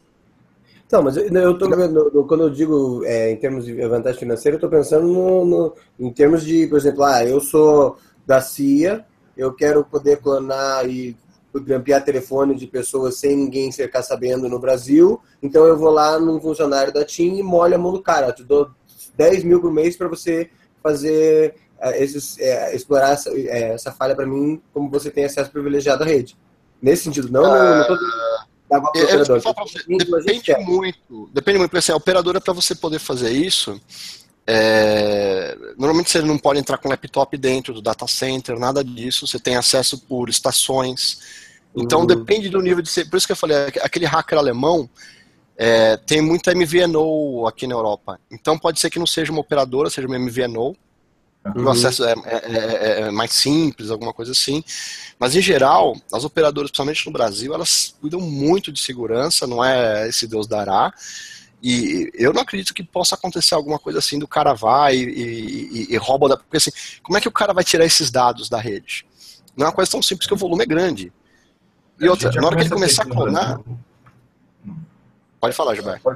[0.91, 4.57] Não, mas eu tô vendo, quando eu digo é, em termos de vantagem financeira, eu
[4.57, 9.05] estou pensando no, no, em termos de, por exemplo, ah, eu sou da CIA,
[9.37, 11.15] eu quero poder clonar e
[11.53, 16.41] grampear telefone de pessoas sem ninguém ficar sabendo no Brasil, então eu vou lá num
[16.41, 18.71] funcionário da TIM e molho a mão do cara, eu te dou
[19.15, 20.49] 10 mil por mês para você
[20.81, 25.51] fazer é, esses, é, explorar essa, é, essa falha para mim, como você tem acesso
[25.51, 26.35] privilegiado à rede.
[26.81, 27.97] Nesse sentido, não, não, não tô
[28.71, 33.31] é, é você, depende muito, depende muito, porque assim, a operadora para você poder fazer
[33.31, 33.79] isso,
[34.45, 39.39] é, normalmente você não pode entrar com laptop dentro do data center, nada disso, você
[39.39, 41.19] tem acesso por estações.
[41.75, 42.07] Então uhum.
[42.07, 43.09] depende do nível de ser.
[43.09, 44.89] Por isso que eu falei, aquele hacker alemão
[45.55, 48.19] é, tem muita MVNO aqui na Europa.
[48.31, 50.75] Então pode ser que não seja uma operadora, seja uma MVNO,
[51.45, 51.65] Uhum.
[51.65, 54.63] O acesso é, é, é, é, mais simples, alguma coisa assim.
[55.17, 60.07] Mas, em geral, as operadoras, principalmente no Brasil, elas cuidam muito de segurança, não é
[60.07, 60.93] esse Deus dará.
[61.61, 65.93] E eu não acredito que possa acontecer alguma coisa assim do cara vai e, e,
[65.93, 66.29] e rouba.
[66.29, 66.37] Da...
[66.37, 66.71] Porque assim,
[67.03, 69.05] como é que o cara vai tirar esses dados da rede?
[69.57, 71.11] Não é uma coisa tão simples que o volume é grande.
[71.99, 73.59] E outra, na hora que ele começar a clonar.
[75.39, 76.09] Pode falar, Gilberto.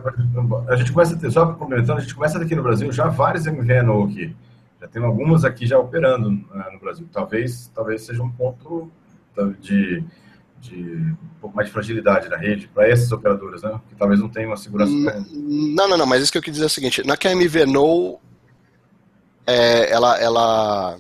[0.70, 3.46] A gente começa a ter, só complementando, a gente começa aqui no Brasil já várias
[3.46, 4.36] MVNO aqui.
[4.84, 7.08] Já tem algumas aqui já operando né, no Brasil.
[7.10, 8.92] Talvez, talvez seja um ponto
[9.62, 10.04] de,
[10.60, 13.80] de um pouco mais de fragilidade na rede para essas operadoras, né?
[13.88, 14.92] Que talvez não tenham uma segurança.
[15.32, 17.34] Não, não, não, mas isso que eu quis dizer é o seguinte: na que a
[17.34, 18.20] MVNO
[19.48, 20.98] é, ela, ela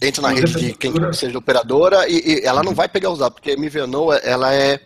[0.00, 3.34] entra na rede de quem seja operadora e, e, ela não vai pegar os dados,
[3.38, 4.80] porque a MVNO ela é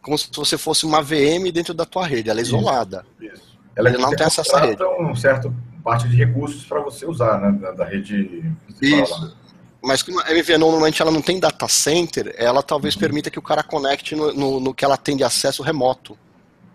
[0.00, 3.04] como se você fosse uma VM dentro da tua rede, ela é isolada.
[3.20, 3.34] Isso.
[3.34, 3.58] isso.
[3.74, 4.82] Ela, ela não tem acesso à rede.
[4.84, 5.52] um certo
[5.88, 8.44] parte de recursos para você usar, né, da, da rede.
[8.82, 9.34] Isso.
[9.82, 13.00] Mas como a MVNO normalmente ela não tem data center, ela talvez uhum.
[13.00, 16.18] permita que o cara conecte no, no, no, que ela tem de acesso remoto.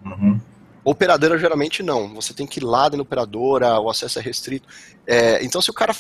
[0.04, 0.42] Uhum.
[0.84, 2.12] Operadora geralmente não.
[2.16, 4.68] Você tem que ir lá na operadora, o acesso é restrito.
[5.06, 5.96] É, então se o cara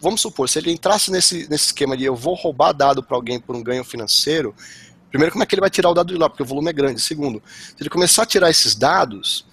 [0.00, 3.38] vamos supor, se ele entrasse nesse, nesse esquema de eu vou roubar dado para alguém
[3.38, 4.52] por um ganho financeiro,
[5.08, 6.28] primeiro, como é que ele vai tirar o dado de lá?
[6.28, 7.00] Porque o volume é grande.
[7.00, 9.46] Segundo, se ele começar a tirar esses dados,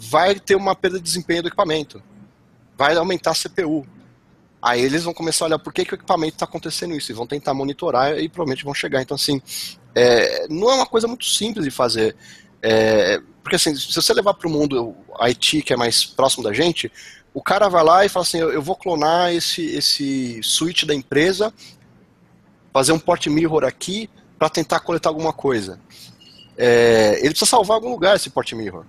[0.00, 2.02] vai ter uma perda de desempenho do equipamento.
[2.76, 3.86] Vai aumentar a CPU.
[4.62, 7.14] Aí eles vão começar a olhar por que, que o equipamento está acontecendo isso e
[7.14, 9.02] vão tentar monitorar e provavelmente vão chegar.
[9.02, 9.42] Então, assim,
[9.94, 12.16] é, não é uma coisa muito simples de fazer.
[12.62, 16.52] É, porque, assim, se você levar para o mundo IT, que é mais próximo da
[16.52, 16.90] gente,
[17.34, 21.52] o cara vai lá e fala assim: eu, vou clonar esse, esse switch da empresa,
[22.72, 24.08] fazer um port mirror aqui
[24.38, 25.78] para tentar coletar alguma coisa.
[26.56, 28.84] É, ele precisa salvar algum lugar esse port mirror.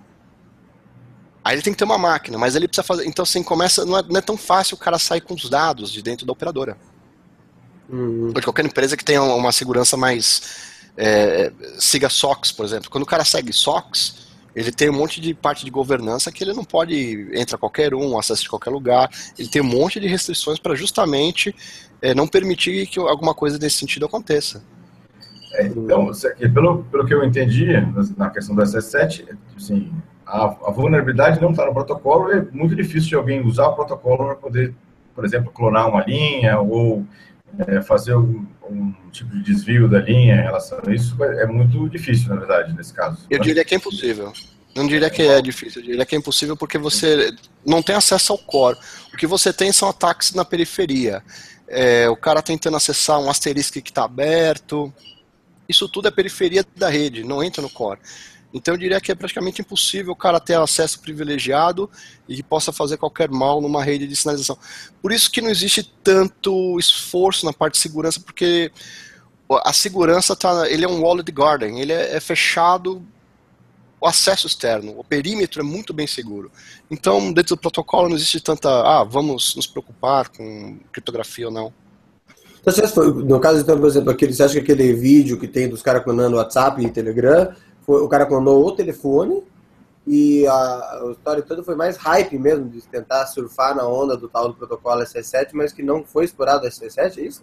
[1.44, 3.06] Aí ele tem que ter uma máquina, mas ele precisa fazer.
[3.06, 3.84] Então, assim, começa.
[3.84, 6.32] Não é, não é tão fácil o cara sair com os dados de dentro da
[6.32, 6.76] operadora.
[7.88, 8.26] Uhum.
[8.28, 10.70] Ou de qualquer empresa que tenha uma segurança mais.
[10.96, 12.90] É, siga SOX, por exemplo.
[12.90, 16.52] Quando o cara segue SOX, ele tem um monte de parte de governança que ele
[16.52, 19.10] não pode entrar qualquer um, acesso de qualquer lugar.
[19.38, 21.54] Ele tem um monte de restrições para justamente
[22.00, 24.62] é, não permitir que alguma coisa desse sentido aconteça.
[25.54, 26.10] É, então,
[26.54, 27.66] pelo, pelo que eu entendi
[28.16, 29.92] na questão do SS7, assim,
[30.32, 34.24] a, a vulnerabilidade não está no protocolo, é muito difícil de alguém usar o protocolo
[34.24, 34.74] para poder,
[35.14, 37.04] por exemplo, clonar uma linha ou
[37.66, 38.46] é, fazer um,
[39.10, 41.22] tipo de desvio da linha em relação a isso.
[41.22, 43.26] É, é muito difícil, na verdade, nesse caso.
[43.28, 44.32] Eu diria que é impossível.
[44.74, 47.30] Não diria que é difícil, eu diria que é impossível porque você
[47.64, 48.78] não tem acesso ao core.
[49.12, 51.22] O que você tem são ataques na periferia.
[51.68, 54.90] É, o cara tentando acessar um asterisco que está aberto.
[55.68, 58.00] Isso tudo é periferia da rede, não entra no core.
[58.52, 61.88] Então eu diria que é praticamente impossível o cara ter acesso privilegiado
[62.28, 64.58] e que possa fazer qualquer mal numa rede de sinalização.
[65.00, 68.70] Por isso que não existe tanto esforço na parte de segurança, porque
[69.64, 73.02] a segurança tá, ele é um walled garden, ele é, é fechado
[74.00, 76.50] o acesso externo, o perímetro é muito bem seguro.
[76.90, 81.72] Então, dentro do protocolo não existe tanta, ah, vamos nos preocupar com criptografia ou não.
[82.60, 82.74] Então,
[83.24, 86.02] no caso, então, por exemplo, aquele, você acha que aquele vídeo que tem dos caras
[86.02, 89.42] clonando WhatsApp e Telegram foi, o cara clonou o telefone
[90.06, 94.28] e a, a, história toda foi mais hype mesmo, de tentar surfar na onda do
[94.28, 97.42] tal do protocolo SS7, mas que não foi explorado o SS7, é isso?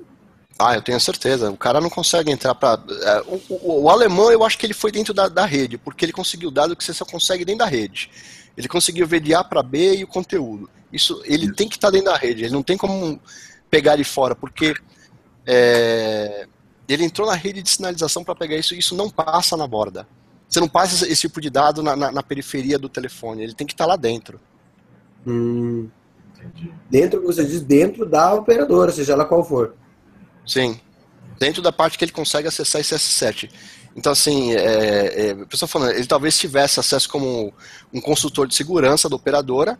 [0.58, 1.50] Ah, eu tenho certeza.
[1.50, 2.84] O cara não consegue entrar para.
[3.02, 6.04] É, o, o, o, alemão, eu acho que ele foi dentro da, da rede, porque
[6.04, 8.12] ele conseguiu dado que você só consegue dentro da rede.
[8.58, 10.70] Ele conseguiu ver de A para B e o conteúdo.
[10.92, 12.44] Isso, ele tem que estar tá dentro da rede.
[12.44, 13.22] Ele não tem como
[13.70, 14.74] pegar de fora, porque
[15.46, 16.46] é,
[16.90, 18.74] ele entrou na rede de sinalização para pegar isso.
[18.74, 20.06] E isso não passa na borda.
[20.50, 23.68] Você não passa esse tipo de dado na, na, na periferia do telefone, ele tem
[23.68, 24.40] que estar lá dentro.
[25.26, 25.88] Hum.
[26.36, 26.74] Entendi.
[26.90, 29.76] Dentro, você diz, dentro da operadora, seja ela qual for.
[30.46, 30.80] Sim.
[31.38, 33.50] Dentro da parte que ele consegue acessar esse S7.
[33.96, 37.54] Então, assim, é, é, a pessoa falando, ele talvez tivesse acesso como
[37.94, 39.78] um consultor de segurança da operadora,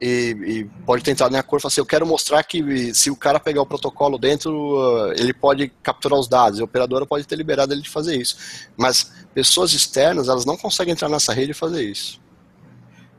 [0.00, 3.16] e, e, pode tentar na cor e falar assim, eu quero mostrar que se o
[3.16, 7.36] cara pegar o protocolo dentro, uh, ele pode capturar os dados, a operadora pode ter
[7.36, 8.68] liberado ele de fazer isso.
[8.76, 12.20] Mas pessoas externas, elas não conseguem entrar nessa rede e fazer isso.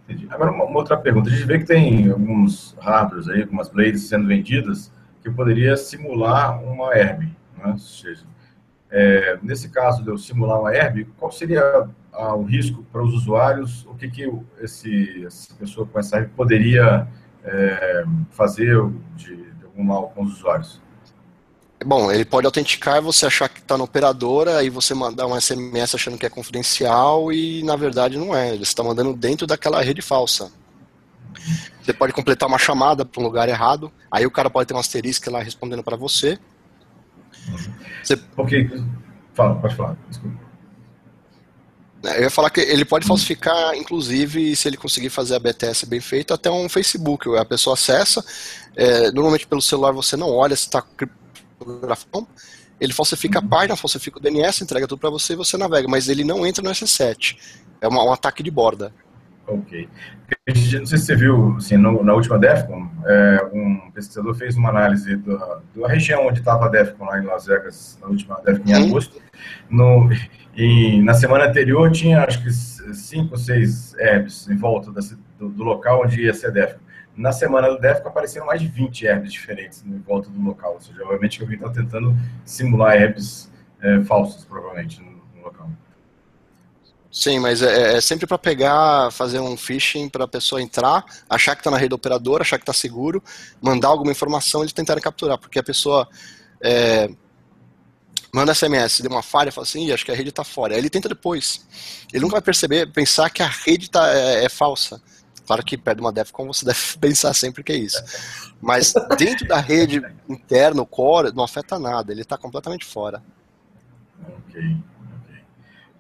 [0.08, 0.28] Entendi.
[0.30, 1.30] Agora, uma, uma, outra pergunta.
[1.30, 6.63] A gente vê que tem alguns hardwares aí, algumas blades sendo vendidas, que poderia simular
[6.63, 7.24] uma herb.
[7.58, 7.72] Né?
[7.72, 8.24] Ou seja,
[8.90, 13.86] é, nesse caso de eu simular uma herb, qual seria o risco para os usuários,
[13.86, 17.08] o que, que esse, essa pessoa com essa poderia
[17.44, 18.76] é, fazer
[19.16, 20.82] de, de, algum mal com os usuários?
[21.86, 25.94] Bom, ele pode autenticar você achar que está na operadora, aí você mandar um SMS
[25.94, 28.52] achando que é confidencial e na verdade não é.
[28.52, 30.52] Você está mandando dentro daquela rede falsa.
[31.82, 34.80] Você pode completar uma chamada para um lugar errado, aí o cara pode ter um
[34.80, 36.40] asterisco lá respondendo para você.
[38.04, 38.20] Você...
[38.36, 38.70] Ok,
[39.34, 40.47] fala, pode falar, desculpa.
[42.04, 46.00] Eu ia falar que ele pode falsificar, inclusive, se ele conseguir fazer a BTS bem
[46.00, 47.36] feita, até um Facebook.
[47.36, 48.24] A pessoa acessa,
[48.76, 52.28] é, normalmente pelo celular você não olha se está criptografado,
[52.80, 53.48] ele falsifica a uhum.
[53.48, 56.64] página, falsifica o DNS, entrega tudo para você e você navega, mas ele não entra
[56.64, 57.38] no SS7.
[57.82, 58.94] É uma, um ataque de borda.
[59.48, 59.88] Ok.
[60.48, 64.70] Não sei se você viu, assim, no, na última DEFCON, é, um pesquisador fez uma
[64.70, 68.70] análise da, da região onde estava a DEFCON, lá em Las Vegas, na última DEFCON
[68.70, 69.22] em agosto.
[69.70, 70.10] No,
[70.58, 75.02] e na semana anterior tinha, acho que, cinco seis herbs em volta da,
[75.38, 76.80] do, do, local onde ia ser DEFCON.
[77.15, 80.74] Na semana do DEFCON apareceram mais de 20 herbs diferentes em volta do local.
[80.74, 85.70] Ou seja, obviamente alguém está tentando simular herbs é, falsos, provavelmente, no, no local.
[87.12, 91.54] Sim, mas é, é sempre para pegar, fazer um phishing para a pessoa entrar, achar
[91.56, 93.24] que está na rede operadora, achar que está seguro,
[93.62, 96.08] mandar alguma informação e eles tentarem capturar, porque a pessoa
[96.60, 97.10] é,
[98.34, 100.74] manda SMS, deu uma falha, fala assim, acho que a rede está fora.
[100.74, 101.66] Aí ele tenta depois.
[102.13, 105.02] Ele nunca vai perceber, pensar que a rede tá, é, é falsa.
[105.46, 108.04] Claro que perto de uma DEFCON você deve pensar sempre que é isso.
[108.62, 113.24] Mas dentro da rede interna, o core, não afeta nada, ele está completamente fora.
[114.50, 114.78] Ok.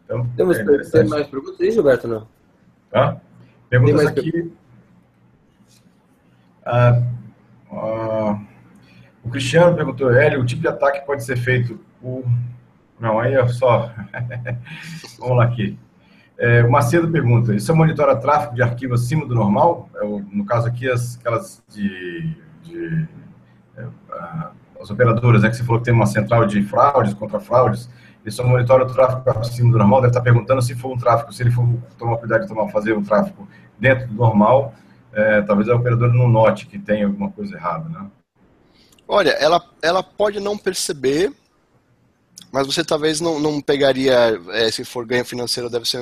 [0.03, 2.07] Então, Temos é tem mais perguntas aí, Gilberto?
[2.07, 2.27] Não?
[2.89, 3.19] Tá?
[3.69, 4.51] Perguntas aqui.
[6.65, 7.01] Ah,
[7.71, 8.41] ah,
[9.23, 12.23] o Cristiano perguntou, Hélio, o tipo de ataque pode ser feito por...
[12.99, 13.91] Não, aí é só...
[15.19, 15.77] Vamos lá aqui.
[16.37, 19.89] É, o Macedo pergunta, isso monitora tráfego de arquivo acima do normal?
[19.95, 22.35] É, no caso aqui, as, aquelas de...
[22.63, 23.07] de
[23.77, 23.87] é,
[24.79, 27.89] as operadoras, né, que você falou que tem uma central de fraudes, contra fraudes,
[28.23, 31.31] ele só monitora o tráfego acima do normal, deve estar perguntando se for um tráfego,
[31.31, 31.65] se ele for
[31.97, 33.47] tomar cuidado de tomar, fazer um tráfego
[33.79, 34.73] dentro do normal,
[35.13, 38.05] é, talvez a operadora não note que tem alguma coisa errada, né?
[39.07, 41.31] Olha, ela, ela pode não perceber,
[42.51, 46.01] mas você talvez não, não pegaria, é, se for ganho financeiro, deve ser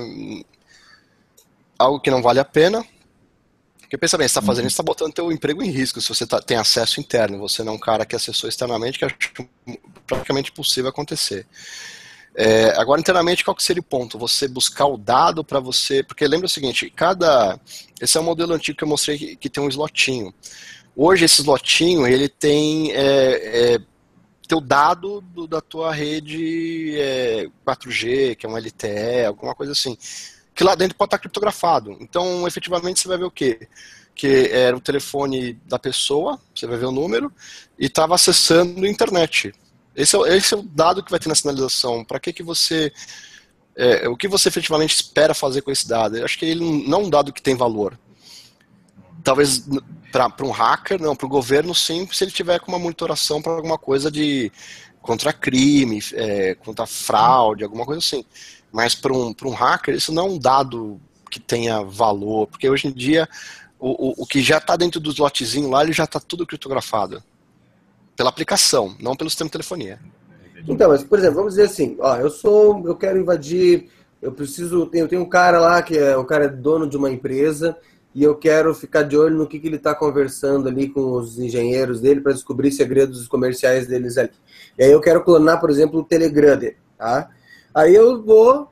[1.77, 2.85] algo que não vale a pena.
[3.79, 4.67] Porque pensa bem, você está fazendo uhum.
[4.67, 7.73] isso, está botando teu emprego em risco se você tá, tem acesso interno, você não
[7.73, 9.09] é um cara que acessou externamente, que é
[10.07, 11.45] praticamente impossível acontecer.
[12.37, 14.19] É, agora, internamente, qual que seria o ponto?
[14.19, 16.03] Você buscar o dado para você.
[16.03, 17.57] Porque lembra o seguinte: cada.
[17.99, 20.33] Esse é um modelo antigo que eu mostrei que, que tem um slotinho.
[20.95, 23.79] Hoje, esse slotinho ele tem é, é,
[24.47, 29.97] teu dado do, da tua rede é, 4G, que é um LTE, alguma coisa assim.
[30.53, 31.97] Que lá dentro pode estar criptografado.
[31.99, 33.67] Então, efetivamente, você vai ver o quê?
[34.13, 37.31] Que era o telefone da pessoa, você vai ver o número,
[37.77, 39.53] e estava acessando a internet.
[39.95, 42.03] Esse é, esse é o dado que vai ter na sinalização.
[42.03, 42.91] Para que, que você.
[43.77, 46.17] É, o que você efetivamente espera fazer com esse dado?
[46.17, 47.97] Eu acho que ele não é um dado que tem valor.
[49.25, 49.67] Talvez
[50.11, 53.53] para um hacker, não, para o governo sim, se ele tiver com uma monitoração para
[53.53, 54.51] alguma coisa de
[55.01, 58.23] contra crime, é, contra fraude, alguma coisa assim.
[58.71, 62.87] Mas para um, um hacker, isso não é um dado que tenha valor, porque hoje
[62.87, 63.27] em dia
[63.79, 67.21] o, o, o que já está dentro do slotzinho lá, ele já está tudo criptografado
[68.15, 69.99] pela aplicação, não pelo sistema de telefonia.
[70.67, 73.89] Então, mas, por exemplo, vamos dizer assim, ó, eu sou, eu quero invadir,
[74.21, 77.09] eu preciso, eu tenho um cara lá que é, o cara é dono de uma
[77.09, 77.75] empresa
[78.15, 81.37] e eu quero ficar de olho no que, que ele está conversando ali com os
[81.37, 84.31] engenheiros dele para descobrir segredos comerciais deles ali.
[84.79, 87.29] E aí eu quero clonar, por exemplo, o Telegram dele, tá?
[87.73, 88.69] Aí eu vou,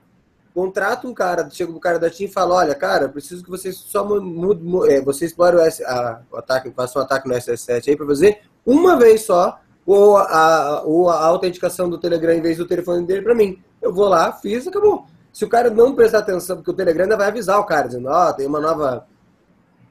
[0.56, 3.76] contrato um cara, chega o cara da TIM e fala, olha, cara, preciso que vocês
[3.76, 7.90] só mudem, é, você explore o, S, a, o ataque, faça um ataque no SS7
[7.90, 12.56] aí para fazer uma vez só ou a, ou a autenticação do Telegram em vez
[12.56, 13.62] do telefone dele para mim.
[13.82, 15.06] Eu vou lá, fiz, acabou.
[15.34, 18.08] Se o cara não prestar atenção, porque o Telegram ainda vai avisar o cara, dizendo,
[18.08, 19.06] ó, oh, tem uma nova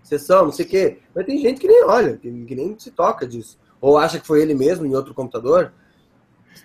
[0.02, 0.98] sessão, não sei o quê.
[1.14, 3.58] Mas tem gente que nem olha, que, que, nem se toca disso.
[3.80, 5.72] Ou acha que foi ele mesmo em outro computador.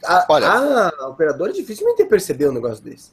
[0.03, 3.11] A, olha, a operadora dificilmente percebeu um negócio desse.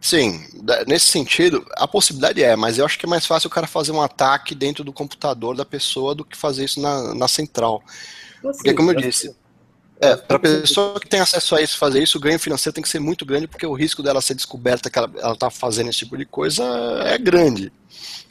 [0.00, 0.40] Sim,
[0.86, 3.92] nesse sentido, a possibilidade é, mas eu acho que é mais fácil o cara fazer
[3.92, 7.82] um ataque dentro do computador da pessoa do que fazer isso na, na central.
[8.42, 9.34] Porque, como eu disse,
[9.98, 12.82] é, para a pessoa que tem acesso a isso fazer isso, o ganho financeiro tem
[12.82, 16.00] que ser muito grande, porque o risco dela ser descoberta que ela está fazendo esse
[16.00, 16.62] tipo de coisa
[17.04, 17.72] é grande.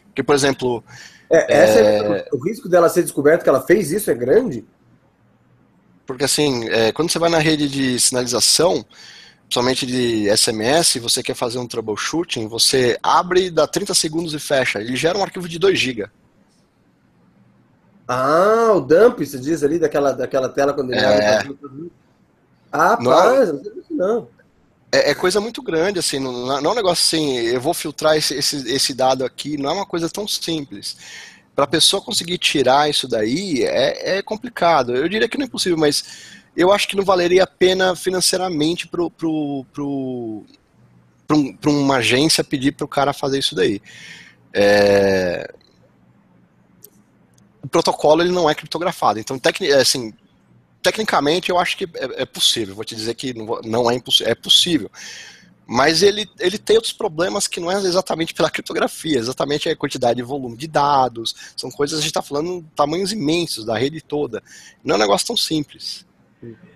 [0.05, 0.83] Porque, por exemplo.
[1.29, 2.17] É, é...
[2.17, 4.65] É, o risco dela ser descoberta que ela fez isso é grande?
[6.05, 8.85] Porque, assim, é, quando você vai na rede de sinalização,
[9.49, 14.79] somente de SMS, você quer fazer um troubleshooting, você abre, dá 30 segundos e fecha.
[14.79, 16.07] Ele gera um arquivo de 2 GB.
[18.07, 21.39] Ah, o dump, você diz ali, daquela, daquela tela quando ele é.
[21.39, 21.57] abre.
[22.71, 24.27] Ah, não, pá, não não.
[24.95, 28.15] É, é, coisa muito grande, assim, não, não é um negócio assim, eu vou filtrar
[28.15, 30.95] esse, esse, esse dado aqui, não é uma coisa tão simples.
[31.53, 34.95] Para a pessoa conseguir tirar isso daí é, é complicado.
[34.95, 36.05] Eu diria que não é impossível, mas
[36.55, 40.45] eu acho que não valeria a pena financeiramente para pro, pro,
[41.27, 43.81] pro, um, uma agência pedir para o cara fazer isso daí.
[44.53, 45.53] É,
[47.61, 49.19] o protocolo ele não é criptografado.
[49.19, 49.37] Então,
[49.77, 50.13] assim,
[50.85, 52.75] tecnicamente eu acho que é, é possível.
[52.75, 53.33] Vou te dizer que
[53.63, 54.91] não, é impossível, é possível.
[55.67, 60.17] Mas ele, ele tem outros problemas que não é exatamente pela criptografia, exatamente a quantidade
[60.17, 61.53] de volume de dados.
[61.57, 64.43] São coisas, a gente está falando tamanhos imensos da rede toda.
[64.83, 66.05] Não é um negócio tão simples.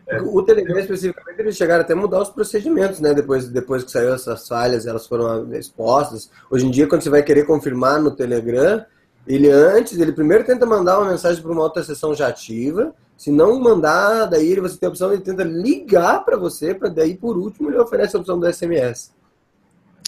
[0.07, 3.13] É, o Telegram, especificamente, eles chegaram até a mudar os procedimentos, né?
[3.13, 6.31] Depois, depois que saiu essas falhas, elas foram expostas.
[6.49, 8.83] Hoje em dia, quando você vai querer confirmar no Telegram,
[9.29, 12.95] ele antes, ele primeiro tenta mandar uma mensagem para uma outra sessão já ativa.
[13.15, 17.15] Se não mandar, daí você tem a opção, ele tenta ligar para você, para daí,
[17.15, 19.11] por último, ele oferece a opção do SMS.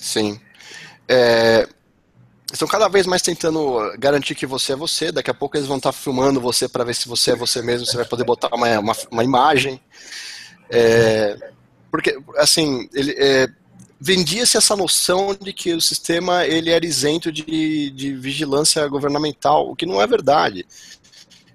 [0.02, 0.40] Sim.
[1.08, 1.68] É,
[2.52, 5.12] estão cada vez mais tentando garantir que você é você.
[5.12, 7.86] Daqui a pouco eles vão estar filmando você para ver se você é você mesmo.
[7.86, 9.80] Você vai poder botar uma, uma, uma imagem.
[10.68, 11.38] É,
[11.92, 13.48] porque, assim, ele, é,
[14.04, 19.76] vendia-se essa noção de que o sistema ele era isento de, de vigilância governamental, o
[19.76, 20.66] que não é verdade.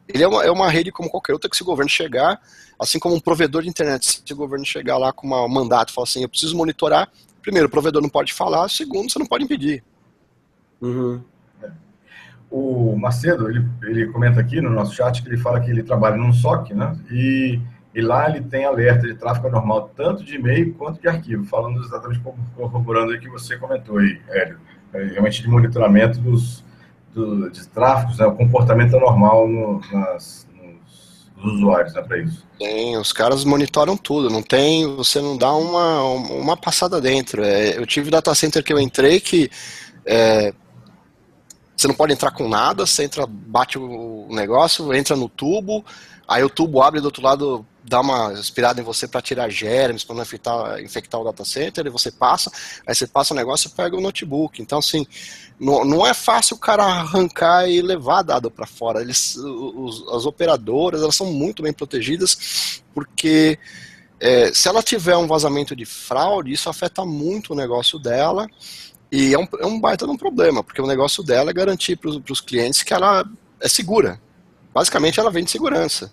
[0.07, 2.41] Ele é uma, é uma rede como qualquer outra que se o governo chegar,
[2.79, 5.93] assim como um provedor de internet, se o governo chegar lá com um mandato e
[5.93, 7.11] falar assim, eu preciso monitorar,
[7.43, 9.83] primeiro, o provedor não pode falar, segundo, você não pode impedir.
[10.81, 11.21] Uhum.
[12.49, 16.17] O Macedo, ele, ele comenta aqui no nosso chat que ele fala que ele trabalha
[16.17, 16.97] num SOC, né?
[17.11, 17.61] E,
[17.97, 21.83] e lá ele tem alerta de tráfego anormal, tanto de e-mail quanto de arquivo, falando
[21.83, 22.21] exatamente
[22.55, 24.59] corroborando o que você comentou aí, Hélio.
[24.93, 26.63] É, realmente de monitoramento dos,
[27.15, 28.27] do, de tráficos, né?
[28.27, 30.47] o comportamento anormal no, nas,
[31.43, 32.45] usuários, né, para isso.
[32.59, 37.43] Tem, os caras monitoram tudo, não tem, você não dá uma, uma passada dentro.
[37.43, 39.51] É, eu tive data center que eu entrei que
[40.05, 40.53] é,
[41.75, 45.83] você não pode entrar com nada, você entra, bate o negócio, entra no tubo,
[46.29, 50.05] aí o tubo abre do outro lado, dá uma aspirada em você para tirar germes,
[50.05, 52.51] para não infectar, infectar o data center, e você passa,
[52.87, 54.61] aí você passa o negócio e pega o notebook.
[54.61, 55.07] Então, assim,
[55.59, 59.01] não, não é fácil o cara arrancar e levar dado para fora.
[59.01, 63.59] Eles, os, as operadoras, elas são muito bem protegidas, porque
[64.19, 68.49] é, se ela tiver um vazamento de fraude, isso afeta muito o negócio dela,
[69.13, 71.97] e é um, é um baita de um problema, porque o negócio dela é garantir
[71.97, 73.25] para os clientes que ela
[73.61, 74.21] é segura.
[74.75, 76.13] Basicamente, ela vende segurança.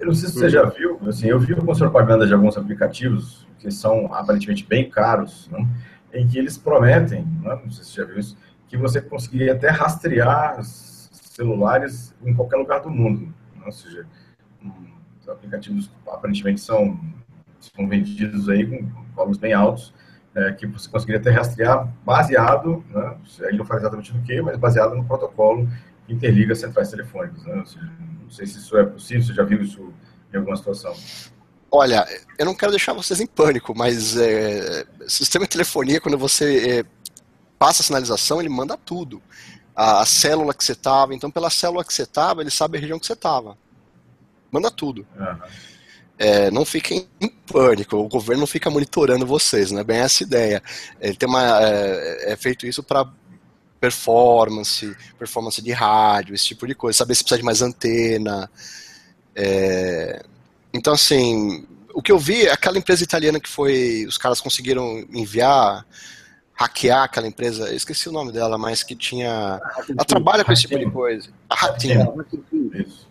[0.00, 3.46] Eu não sei se você já viu, assim, eu vi algumas propagandas de alguns aplicativos
[3.58, 5.66] que são aparentemente bem caros, né,
[6.12, 8.36] em que eles prometem, né, não sei se você já viu isso,
[8.68, 13.26] que você conseguiria até rastrear celulares em qualquer lugar do mundo.
[13.56, 14.06] Né, ou seja,
[15.20, 16.98] os aplicativos aparentemente são,
[17.60, 19.94] são vendidos aí com valores bem altos,
[20.34, 24.56] é, que você conseguiria até rastrear baseado, né, ele não fala exatamente no que, mas
[24.56, 25.68] baseado no protocolo
[26.06, 27.44] que interliga centrais telefônicas.
[27.44, 27.90] Né, seja,
[28.22, 29.92] não sei se isso é possível, você já viu isso
[30.32, 30.94] em alguma situação.
[31.70, 32.06] Olha,
[32.36, 36.84] eu não quero deixar vocês em pânico, mas é, sistema de telefonia, quando você é,
[37.58, 39.22] passa a sinalização, ele manda tudo.
[39.74, 42.80] A, a célula que você estava, então pela célula que você estava, ele sabe a
[42.80, 43.56] região que você estava.
[44.50, 45.06] Manda tudo.
[45.16, 45.38] Uhum.
[46.18, 50.22] É, não fiquem em pânico, o governo não fica monitorando vocês, não é bem essa
[50.22, 50.62] ideia.
[51.00, 53.08] Ele tem uma, é, é feito isso para
[53.80, 58.50] performance, performance de rádio, esse tipo de coisa, saber se precisa de mais antena.
[59.34, 60.22] É,
[60.72, 65.04] então, assim, o que eu vi é aquela empresa italiana que foi, os caras conseguiram
[65.12, 65.86] enviar,
[66.54, 70.62] hackear aquela empresa, eu esqueci o nome dela, mas que tinha, ela trabalha com esse
[70.62, 71.30] tipo de coisa.
[71.48, 71.76] A.
[72.74, 73.10] Isso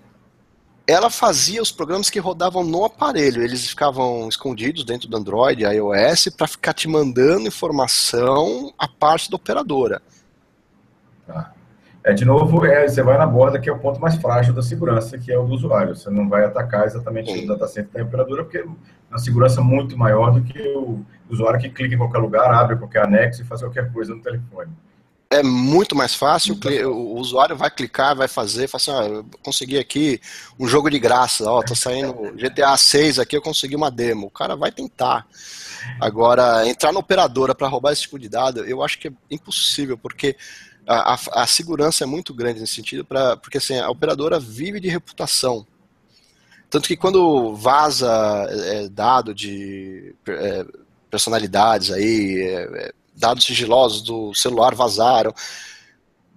[0.90, 3.44] ela fazia os programas que rodavam no aparelho.
[3.44, 9.36] Eles ficavam escondidos dentro do Android, iOS, para ficar te mandando informação a parte da
[9.36, 10.02] operadora.
[11.28, 11.54] Tá.
[12.04, 14.62] É, de novo, é, você vai na borda, que é o ponto mais frágil da
[14.62, 15.96] segurança, que é o do usuário.
[15.96, 17.44] Você não vai atacar exatamente Sim.
[17.44, 18.66] o data center da operadora, porque é
[19.10, 23.04] uma segurança muito maior do que o usuário que clica em qualquer lugar, abre qualquer
[23.04, 24.72] anexo e faz qualquer coisa no telefone
[25.32, 29.78] é muito mais fácil, o usuário vai clicar, vai fazer, fala assim, ah, eu consegui
[29.78, 30.20] aqui
[30.60, 34.26] um jogo de graça, ó, tô saindo GTA 6 aqui, eu consegui uma demo.
[34.26, 35.28] O cara vai tentar.
[36.02, 39.98] Agora, entrar na operadora para roubar esse tipo de dado, eu acho que é impossível,
[39.98, 40.36] porque
[40.90, 44.80] a, a, a segurança é muito grande nesse sentido, pra, porque assim, a operadora vive
[44.80, 45.66] de reputação.
[46.68, 48.10] Tanto que quando vaza
[48.50, 50.66] é, dado de é,
[51.10, 55.34] personalidades aí, é, dados sigilosos do celular vazaram.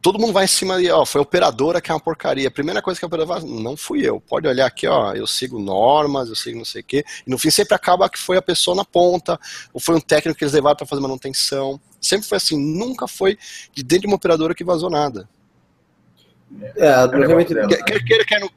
[0.03, 2.49] Todo mundo vai em cima de, ó, foi a operadora que é uma porcaria.
[2.49, 4.21] A primeira coisa que a operadora faz, não fui eu.
[4.21, 7.05] Pode olhar aqui, ó, eu sigo normas, eu sigo não sei o quê.
[7.27, 9.39] E no fim sempre acaba que foi a pessoa na ponta,
[9.73, 11.81] ou foi um técnico que eles levaram para fazer manutenção.
[12.03, 13.39] Sempre foi assim, nunca foi
[13.73, 15.29] de dentro de uma operadora que vazou nada.
[16.77, 18.51] É, obviamente, quer, quer queira, quer não,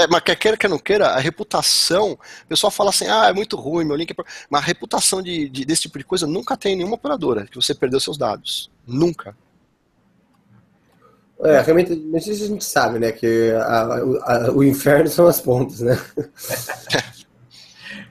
[0.00, 3.32] é, mas quer queira, quer não queira, a reputação, o pessoal fala assim, ah, é
[3.34, 4.14] muito ruim, meu link é...
[4.48, 7.74] Mas a reputação de, de, desse tipo de coisa nunca tem nenhuma operadora que você
[7.74, 8.70] perdeu seus dados.
[8.86, 9.36] Nunca.
[11.42, 15.98] É, realmente, a gente sabe, né, que a, a, o inferno são as pontas, né?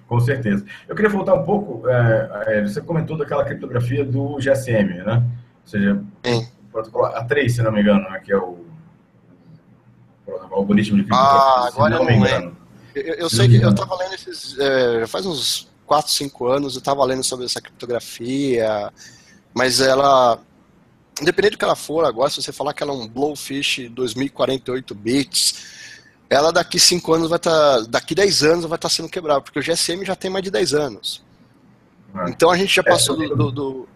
[0.10, 0.66] Com certeza.
[0.88, 5.24] Eu queria voltar um pouco, é, é, você comentou daquela criptografia do GSM, né?
[5.62, 6.48] Ou seja, Sim.
[6.68, 8.66] o protocolo A3, se não me engano, né, que é o,
[10.26, 11.40] o algoritmo de criptografia.
[11.40, 12.58] Ah, agora não, não me engano.
[12.96, 14.58] Eu, eu sei que eu estava lendo esses.
[14.58, 18.92] É, faz uns 4, 5 anos, eu estava lendo sobre essa criptografia,
[19.54, 20.40] mas ela.
[21.22, 24.96] Independente do que ela for agora, se você falar que ela é um Blowfish 2048
[24.96, 25.89] bits,
[26.30, 27.52] ela daqui 5 anos vai estar.
[27.52, 30.44] Tá, daqui 10 anos vai estar tá sendo quebrada, porque o GSM já tem mais
[30.44, 31.26] de 10 anos.
[32.14, 32.26] Ah.
[32.30, 33.90] Então a gente já passou é, do, do, do.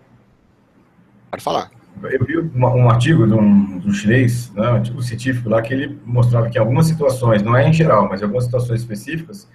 [1.29, 1.71] Pode falar.
[2.01, 5.73] Eu vi um artigo de um, de um chinês, né, um artigo científico lá, que
[5.73, 9.47] ele mostrava que em algumas situações, não é em geral, mas em algumas situações específicas,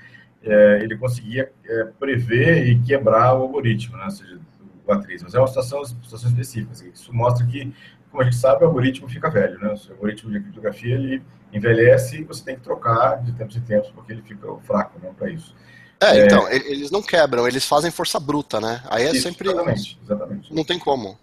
[0.42, 4.38] é, ele conseguia é, prever e quebrar o algoritmo, né, ou seja,
[4.86, 5.22] o atriz.
[5.22, 6.72] Mas é uma situação, situação específica.
[6.72, 7.72] Assim, isso mostra que,
[8.18, 9.58] como a gente sabe, o algoritmo fica velho.
[9.60, 13.60] Né, o algoritmo de criptografia ele envelhece e você tem que trocar de tempos em
[13.60, 15.54] tempos, porque ele fica fraco né, para isso.
[16.00, 18.82] É, é, então, eles não quebram, eles fazem força bruta, né?
[18.88, 19.48] Aí é isso, sempre.
[19.48, 20.54] Exatamente, exatamente.
[20.54, 21.18] Não tem como.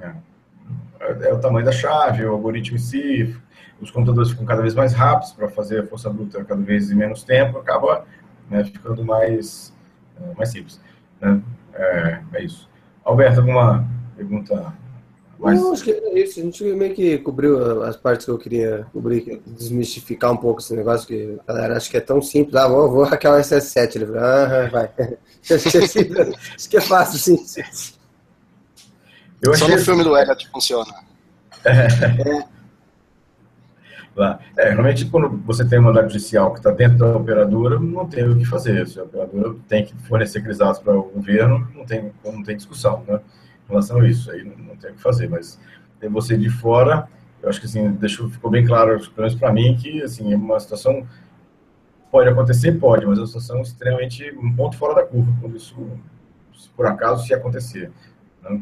[0.00, 0.12] É
[1.22, 3.36] é o tamanho da chave, o algoritmo em si,
[3.80, 6.94] os computadores ficam cada vez mais rápidos para fazer a força bruta cada vez em
[6.94, 8.06] menos tempo, acaba
[8.48, 9.74] né, ficando mais,
[10.20, 10.80] é, mais simples.
[11.20, 11.40] Né?
[11.74, 12.68] É, é, isso.
[13.04, 14.72] Alberto, alguma pergunta
[15.38, 15.60] mais?
[15.60, 16.40] Não, acho que é isso.
[16.40, 20.74] A gente meio que cobriu as partes que eu queria cobrir, desmistificar um pouco esse
[20.74, 22.54] negócio que a galera acha que é tão simples.
[22.56, 23.96] Ah, vou, vou hackear o SS7.
[23.96, 24.90] Ele ah, vai.
[26.54, 27.62] acho que é fácil, sim.
[29.42, 30.94] Eu Só no filme do Elliot funciona.
[31.64, 32.54] É.
[34.56, 38.28] É, realmente, quando você tem uma mandado judicial que está dentro da operadora, não tem
[38.28, 38.86] o que fazer.
[38.86, 42.56] Se a operadora tem que fornecer aqueles dados para o governo, não tem, não tem
[42.56, 43.20] discussão né,
[43.68, 44.30] relação a isso.
[44.30, 45.28] Aí não, não tem o que fazer.
[45.28, 45.58] Mas
[46.00, 47.08] tem você de fora,
[47.42, 50.36] eu acho que assim, deixou, ficou bem claro, pelo menos para mim, que assim, é
[50.36, 51.06] uma situação.
[52.10, 54.32] Pode acontecer, pode, mas é uma situação extremamente.
[54.38, 55.74] um ponto fora da curva, quando isso,
[56.76, 57.90] por acaso, se acontecer.
[58.42, 58.60] Né?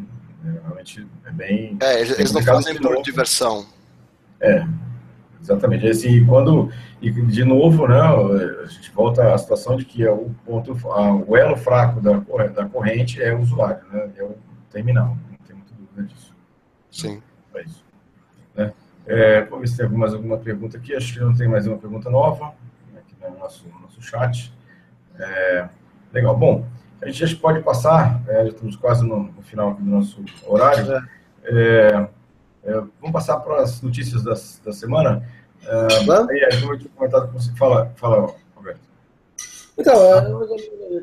[0.65, 1.77] Realmente é bem.
[1.81, 3.03] É, eles, eles não fazem por novo.
[3.03, 3.67] diversão.
[4.41, 4.67] É,
[5.41, 5.87] exatamente.
[5.87, 10.35] Assim, quando, e de novo, né, a gente volta à situação de que é o
[10.45, 12.15] ponto, a, o elo fraco da,
[12.49, 14.35] da corrente é o usuário, né, é o
[14.73, 15.17] terminal.
[15.31, 16.35] Não tem muita dúvida disso.
[16.91, 17.23] Sim.
[17.55, 17.85] É isso.
[18.55, 18.73] Né?
[19.07, 20.95] É, vamos ver se tem mais alguma pergunta aqui.
[20.95, 22.55] Acho que não tem mais uma pergunta nova
[22.97, 24.53] aqui no nosso, no nosso chat.
[25.19, 25.69] É,
[26.13, 26.37] legal.
[26.37, 26.67] Bom,
[27.01, 30.93] a gente já pode passar, é, já estamos quase no, no, final do nosso horário.
[30.93, 31.03] É,
[31.45, 32.09] é,
[32.65, 35.27] é vamos passar para as notícias da, da semana.
[35.65, 38.35] É, aí, como eu tinha comentado com você, fala, fala.
[39.83, 40.01] Então,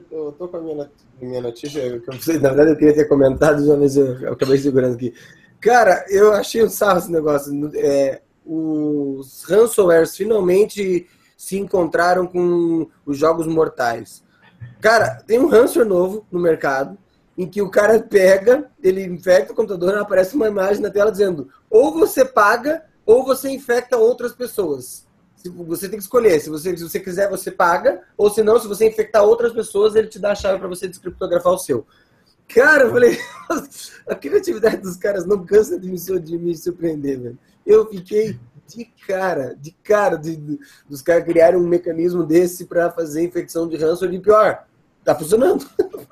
[0.09, 0.89] eu estou com a minha,
[1.21, 4.95] minha notícia, que eu, na verdade eu queria ter comentado, mas eu, eu acabei segurando
[4.95, 5.13] aqui.
[5.59, 7.51] Cara, eu achei um sarro esse negócio.
[7.75, 14.23] É, os ransomwares finalmente se encontraram com os jogos mortais.
[14.79, 16.97] Cara, tem um ransom novo no mercado
[17.37, 21.49] em que o cara pega, ele infecta o computador, aparece uma imagem na tela dizendo:
[21.69, 25.05] ou você paga ou você infecta outras pessoas.
[25.67, 26.39] Você tem que escolher.
[26.39, 29.95] Se você, se você quiser, você paga, ou se não, se você infectar outras pessoas,
[29.95, 31.87] ele te dá a chave para você descriptografar o seu.
[32.47, 33.17] Cara, eu falei,
[34.07, 37.39] a criatividade dos caras não cansa de me, de me surpreender, velho.
[37.65, 38.37] Eu fiquei
[38.67, 43.67] de cara, de cara, de, de, dos caras criarem um mecanismo desse para fazer infecção
[43.67, 44.65] de ransomware e pior,
[45.03, 45.65] tá funcionando.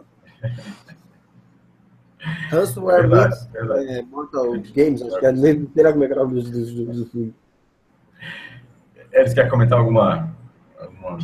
[2.49, 3.89] ransomware verdade, verdade.
[3.89, 5.36] É, Mortal Games, acho que é,
[5.73, 7.34] será como é que é o nome do filme.
[9.18, 10.34] Eles querem comentar alguma,
[10.80, 11.18] alguma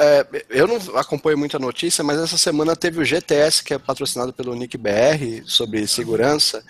[0.00, 4.32] é, eu não acompanho muita notícia, mas essa semana teve o GTS, que é patrocinado
[4.32, 6.62] pelo Nick BR, sobre segurança.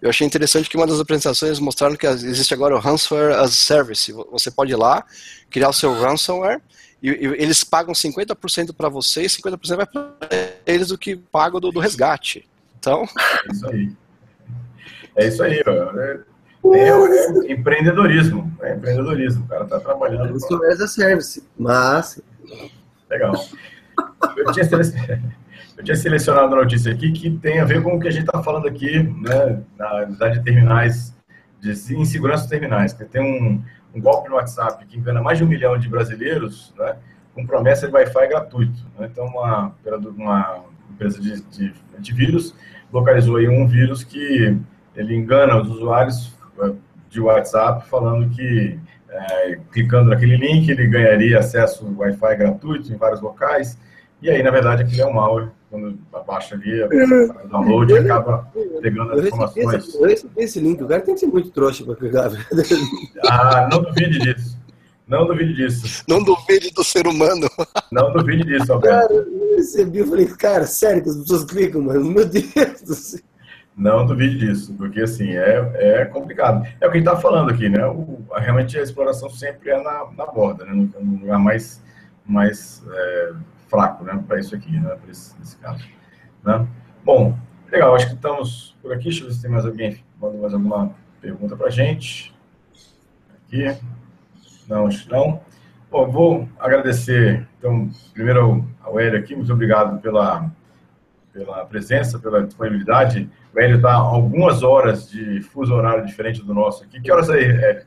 [0.00, 4.12] Eu achei interessante que uma das apresentações mostraram que existe agora o Ransomware as Service.
[4.30, 5.04] Você pode ir lá,
[5.50, 6.62] criar o seu ransomware,
[7.02, 10.12] e, e eles pagam 50% para você e 50% vai para
[10.64, 12.48] eles do que pagam do, do, resgate.
[12.78, 13.04] Então.
[13.48, 13.92] É isso aí.
[15.16, 16.20] É isso aí, é,
[16.74, 18.52] é, é, empreendedorismo.
[18.62, 19.44] É empreendedorismo.
[19.44, 20.32] O cara está trabalhando.
[20.32, 22.22] Ransomware as a Service, mas
[23.10, 23.34] Legal.
[24.36, 24.64] Eu tinha,
[25.78, 28.26] eu tinha, selecionado a notícia aqui que tem a ver com o que a gente
[28.26, 31.14] está falando aqui, né, na unidade de terminais,
[31.60, 33.62] de insegurança terminais, que tem um,
[33.94, 36.96] um, golpe no WhatsApp que engana mais de um milhão de brasileiros, né,
[37.34, 38.84] com promessa de Wi-Fi gratuito.
[38.98, 39.08] Né?
[39.10, 39.72] Então, uma,
[40.16, 42.54] uma empresa de, de, de vírus
[42.92, 44.56] localizou aí um vírus que
[44.94, 46.35] ele engana os usuários
[47.08, 48.78] de WhatsApp falando que
[49.08, 53.78] é, clicando naquele link, ele ganharia acesso Wi-Fi gratuito em vários locais.
[54.20, 55.50] E aí, na verdade, aquilo é um malware.
[55.68, 58.48] Quando abaixa ali, o download e acaba
[58.80, 59.94] pegando as informações.
[59.94, 60.80] eu recebi esse link.
[60.82, 62.30] O cara tem que ser muito trouxa para pegar.
[63.28, 64.56] Ah, não duvide disso.
[65.08, 66.04] Não duvide disso.
[66.08, 67.48] Não duvide do ser humano.
[67.90, 69.08] Não duvide disso, Alberto.
[69.08, 72.04] Cara, eu recebi, eu falei, cara, sério que as pessoas clicam, mano?
[72.04, 73.20] Meu Deus do céu.
[73.76, 76.66] Não duvide disso, porque assim, é, é complicado.
[76.80, 77.84] É o que a gente está falando aqui, né?
[77.86, 80.72] O, realmente a exploração sempre é na, na borda, né?
[80.72, 81.82] No, lugar mais,
[82.24, 83.32] mais é,
[83.68, 84.24] fraco, né?
[84.26, 84.96] Para isso aqui, né?
[84.96, 85.84] Para esse, nesse caso.
[86.42, 86.66] Né?
[87.04, 87.36] Bom,
[87.70, 89.04] legal, acho que estamos por aqui.
[89.04, 92.34] Deixa eu ver se tem mais alguém mandando mais alguma pergunta para a gente.
[93.46, 93.76] Aqui.
[94.66, 95.40] Não, acho que não.
[95.90, 100.50] Bom, vou agradecer, então, primeiro ao Hélio aqui, muito obrigado pela,
[101.36, 103.28] pela presença, pela disponibilidade.
[103.54, 107.00] O Hélio está algumas horas de fuso horário diferente do nosso aqui.
[107.00, 107.82] Que horas aí, Hélio?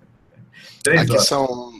[0.83, 1.25] Três aqui horas.
[1.25, 1.71] são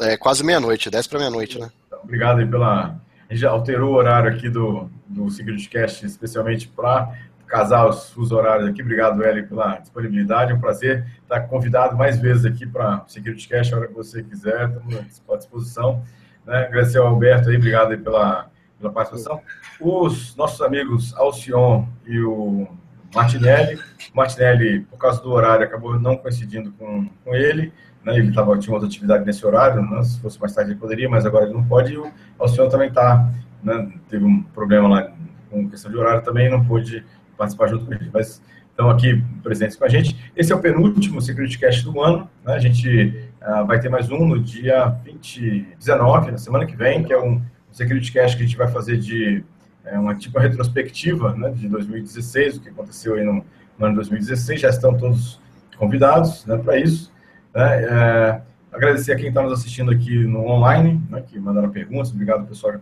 [0.00, 1.70] é, quase meia-noite, dez para meia-noite, né?
[1.86, 3.00] Então, obrigado aí pela...
[3.28, 7.12] A gente já alterou o horário aqui do, do SecurityCast, especialmente para
[7.46, 8.82] casar os fusos horários aqui.
[8.82, 10.52] Obrigado, Hélio, pela disponibilidade.
[10.52, 14.22] É um prazer estar convidado mais vezes aqui para o SecurityCast, a hora que você
[14.22, 14.70] quiser.
[14.70, 16.02] Estamos à disposição.
[16.44, 16.64] Né?
[16.64, 18.50] Agradecer ao Alberto aí, obrigado aí pela,
[18.82, 19.40] pela participação.
[19.80, 22.66] Os nossos amigos Alcion e o
[23.14, 23.78] Martinelli.
[24.12, 27.72] Martinelli, por causa do horário, acabou não coincidindo com, com ele.
[28.04, 28.16] Né?
[28.16, 30.02] Ele tava, tinha outra atividade nesse horário, né?
[30.02, 31.92] se fosse mais tarde ele poderia, mas agora ele não pode.
[31.92, 33.30] E o Alcion também está,
[33.62, 33.92] né?
[34.08, 35.12] teve um problema lá
[35.48, 37.04] com questão de horário, também não pôde
[37.36, 38.10] participar junto com gente.
[38.12, 40.16] Mas estão aqui presentes com a gente.
[40.34, 42.28] Esse é o penúltimo Security Cast do ano.
[42.44, 42.54] Né?
[42.54, 47.04] A gente uh, vai ter mais um no dia 20, 19, na semana que vem,
[47.04, 47.40] que é um
[47.72, 49.44] Security Cast que a gente vai fazer de
[49.84, 53.44] é uma tipo uma retrospectiva né, de 2016, o que aconteceu aí no,
[53.78, 55.40] no ano 2016, já estão todos
[55.76, 57.12] convidados né, para isso.
[57.54, 58.42] Né, é,
[58.72, 62.72] agradecer a quem está nos assistindo aqui no online, né, que mandaram perguntas, obrigado pessoal
[62.72, 62.78] que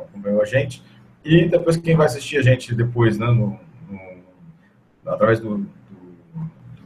[0.00, 0.82] acompanhou a gente,
[1.24, 3.58] e depois quem vai assistir a gente depois, né, no,
[3.90, 4.00] no
[5.04, 5.66] através do,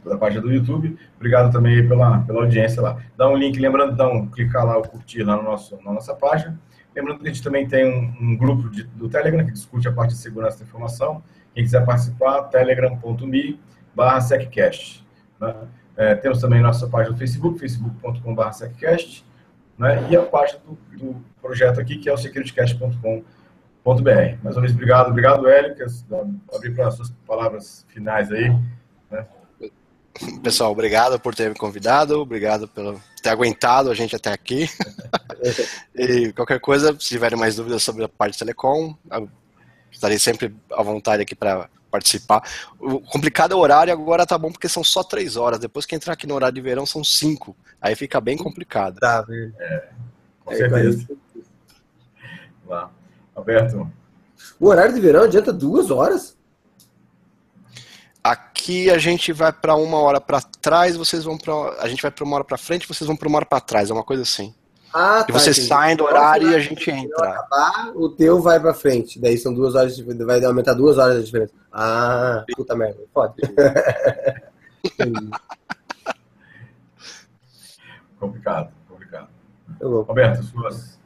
[0.03, 2.97] da página do YouTube, obrigado também pela, pela audiência lá.
[3.15, 6.13] Dá um link, lembrando, dá um, clicar lá, ou curtir lá no nosso, na nossa
[6.13, 6.59] página,
[6.95, 9.91] Lembrando que a gente também tem um, um grupo de, do Telegram que discute a
[9.91, 11.23] parte de segurança da informação.
[11.53, 13.59] Quem quiser participar, telegram.me
[13.95, 15.05] barra seccast.
[15.39, 15.55] Né?
[15.95, 19.23] É, temos também nossa página do Facebook, facebook.com.br seccast,
[19.77, 20.07] né?
[20.09, 23.23] e a página do, do, projeto aqui, que é o securitycast.com.br.
[24.41, 25.09] Mais uma vez, obrigado.
[25.09, 25.75] Obrigado, Hélio,
[26.53, 28.49] abrir para as suas palavras finais aí.
[29.11, 29.25] Né?
[30.41, 34.69] Pessoal, obrigado por ter me convidado, obrigado por ter aguentado a gente até aqui.
[35.95, 38.95] e qualquer coisa, se tiverem mais dúvidas sobre a parte de telecom,
[39.91, 42.41] estarei sempre à vontade aqui para participar.
[42.79, 45.59] O complicado é o horário, agora tá bom porque são só três horas.
[45.59, 47.55] Depois que entrar aqui no horário de verão são cinco.
[47.79, 48.99] Aí fica bem complicado.
[48.99, 49.89] Tá, é,
[50.43, 51.07] com é, certeza.
[52.65, 52.89] Lá.
[53.35, 53.91] Alberto.
[54.59, 56.35] O horário de verão adianta duas horas?
[58.23, 61.53] Aqui a gente vai para uma hora para trás, vocês vão para.
[61.81, 63.89] A gente vai para uma hora para frente, vocês vão para uma hora para trás,
[63.89, 64.55] é uma coisa assim.
[64.93, 65.61] Ah, e tá, entendi.
[65.61, 67.29] saem do horário e a gente entra.
[67.29, 69.19] Acabar, o teu vai para frente.
[69.19, 71.53] Daí são duas horas, vai aumentar duas horas de diferença.
[71.71, 73.33] Ah, puta merda, pode.
[78.19, 79.27] complicado, complicado.
[79.79, 80.99] Tá Roberto, suas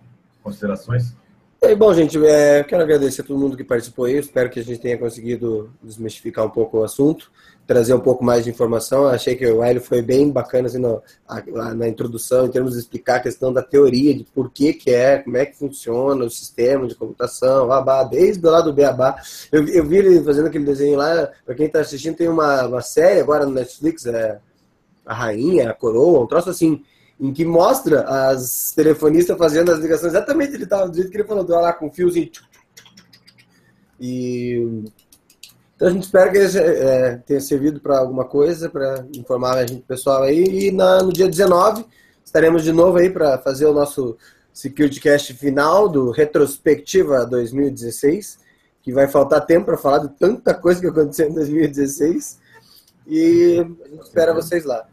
[0.44, 1.16] considerações?
[1.62, 4.18] E, bom, gente, é, quero agradecer a todo mundo que participou aí.
[4.18, 7.32] Espero que a gente tenha conseguido desmistificar um pouco o assunto,
[7.68, 9.06] trazer um pouco mais de informação.
[9.06, 12.80] Achei que o Hélio foi bem bacana assim, no, a, na introdução, em termos de
[12.80, 16.30] explicar a questão da teoria, de por que, que é, como é que funciona o
[16.30, 19.22] sistema de computação, abá, desde lado do Beabá.
[19.52, 22.82] Eu, eu vi ele fazendo aquele desenho lá, para quem está assistindo, tem uma, uma
[22.82, 24.40] série agora no Netflix, é
[25.06, 26.82] A Rainha, a Coroa, um troço assim
[27.20, 31.28] em que mostra as telefonistas fazendo as ligações exatamente ele tava, do jeito que ele
[31.28, 32.30] falou, lá com fiozinho.
[34.00, 34.86] E
[35.78, 39.84] então a gente espera que é, tenha servido para alguma coisa, para informar a gente
[39.84, 40.44] pessoal aí.
[40.44, 41.86] E na, no dia 19
[42.26, 44.18] estaremos de novo aí para fazer o nosso
[44.52, 48.40] Security Cast final do Retrospectiva 2016,
[48.82, 52.40] que vai faltar tempo para falar de tanta coisa que aconteceu em 2016.
[53.06, 54.84] E a gente espera vocês lá.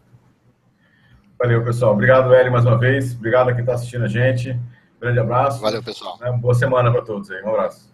[1.39, 1.95] Valeu, pessoal.
[1.95, 3.15] Obrigado, Eli, mais uma vez.
[3.15, 4.55] Obrigado a quem está assistindo a gente.
[5.01, 5.63] Grande abraço.
[5.63, 6.19] Valeu, pessoal.
[6.39, 7.43] Boa semana para todos aí.
[7.43, 7.94] Um abraço.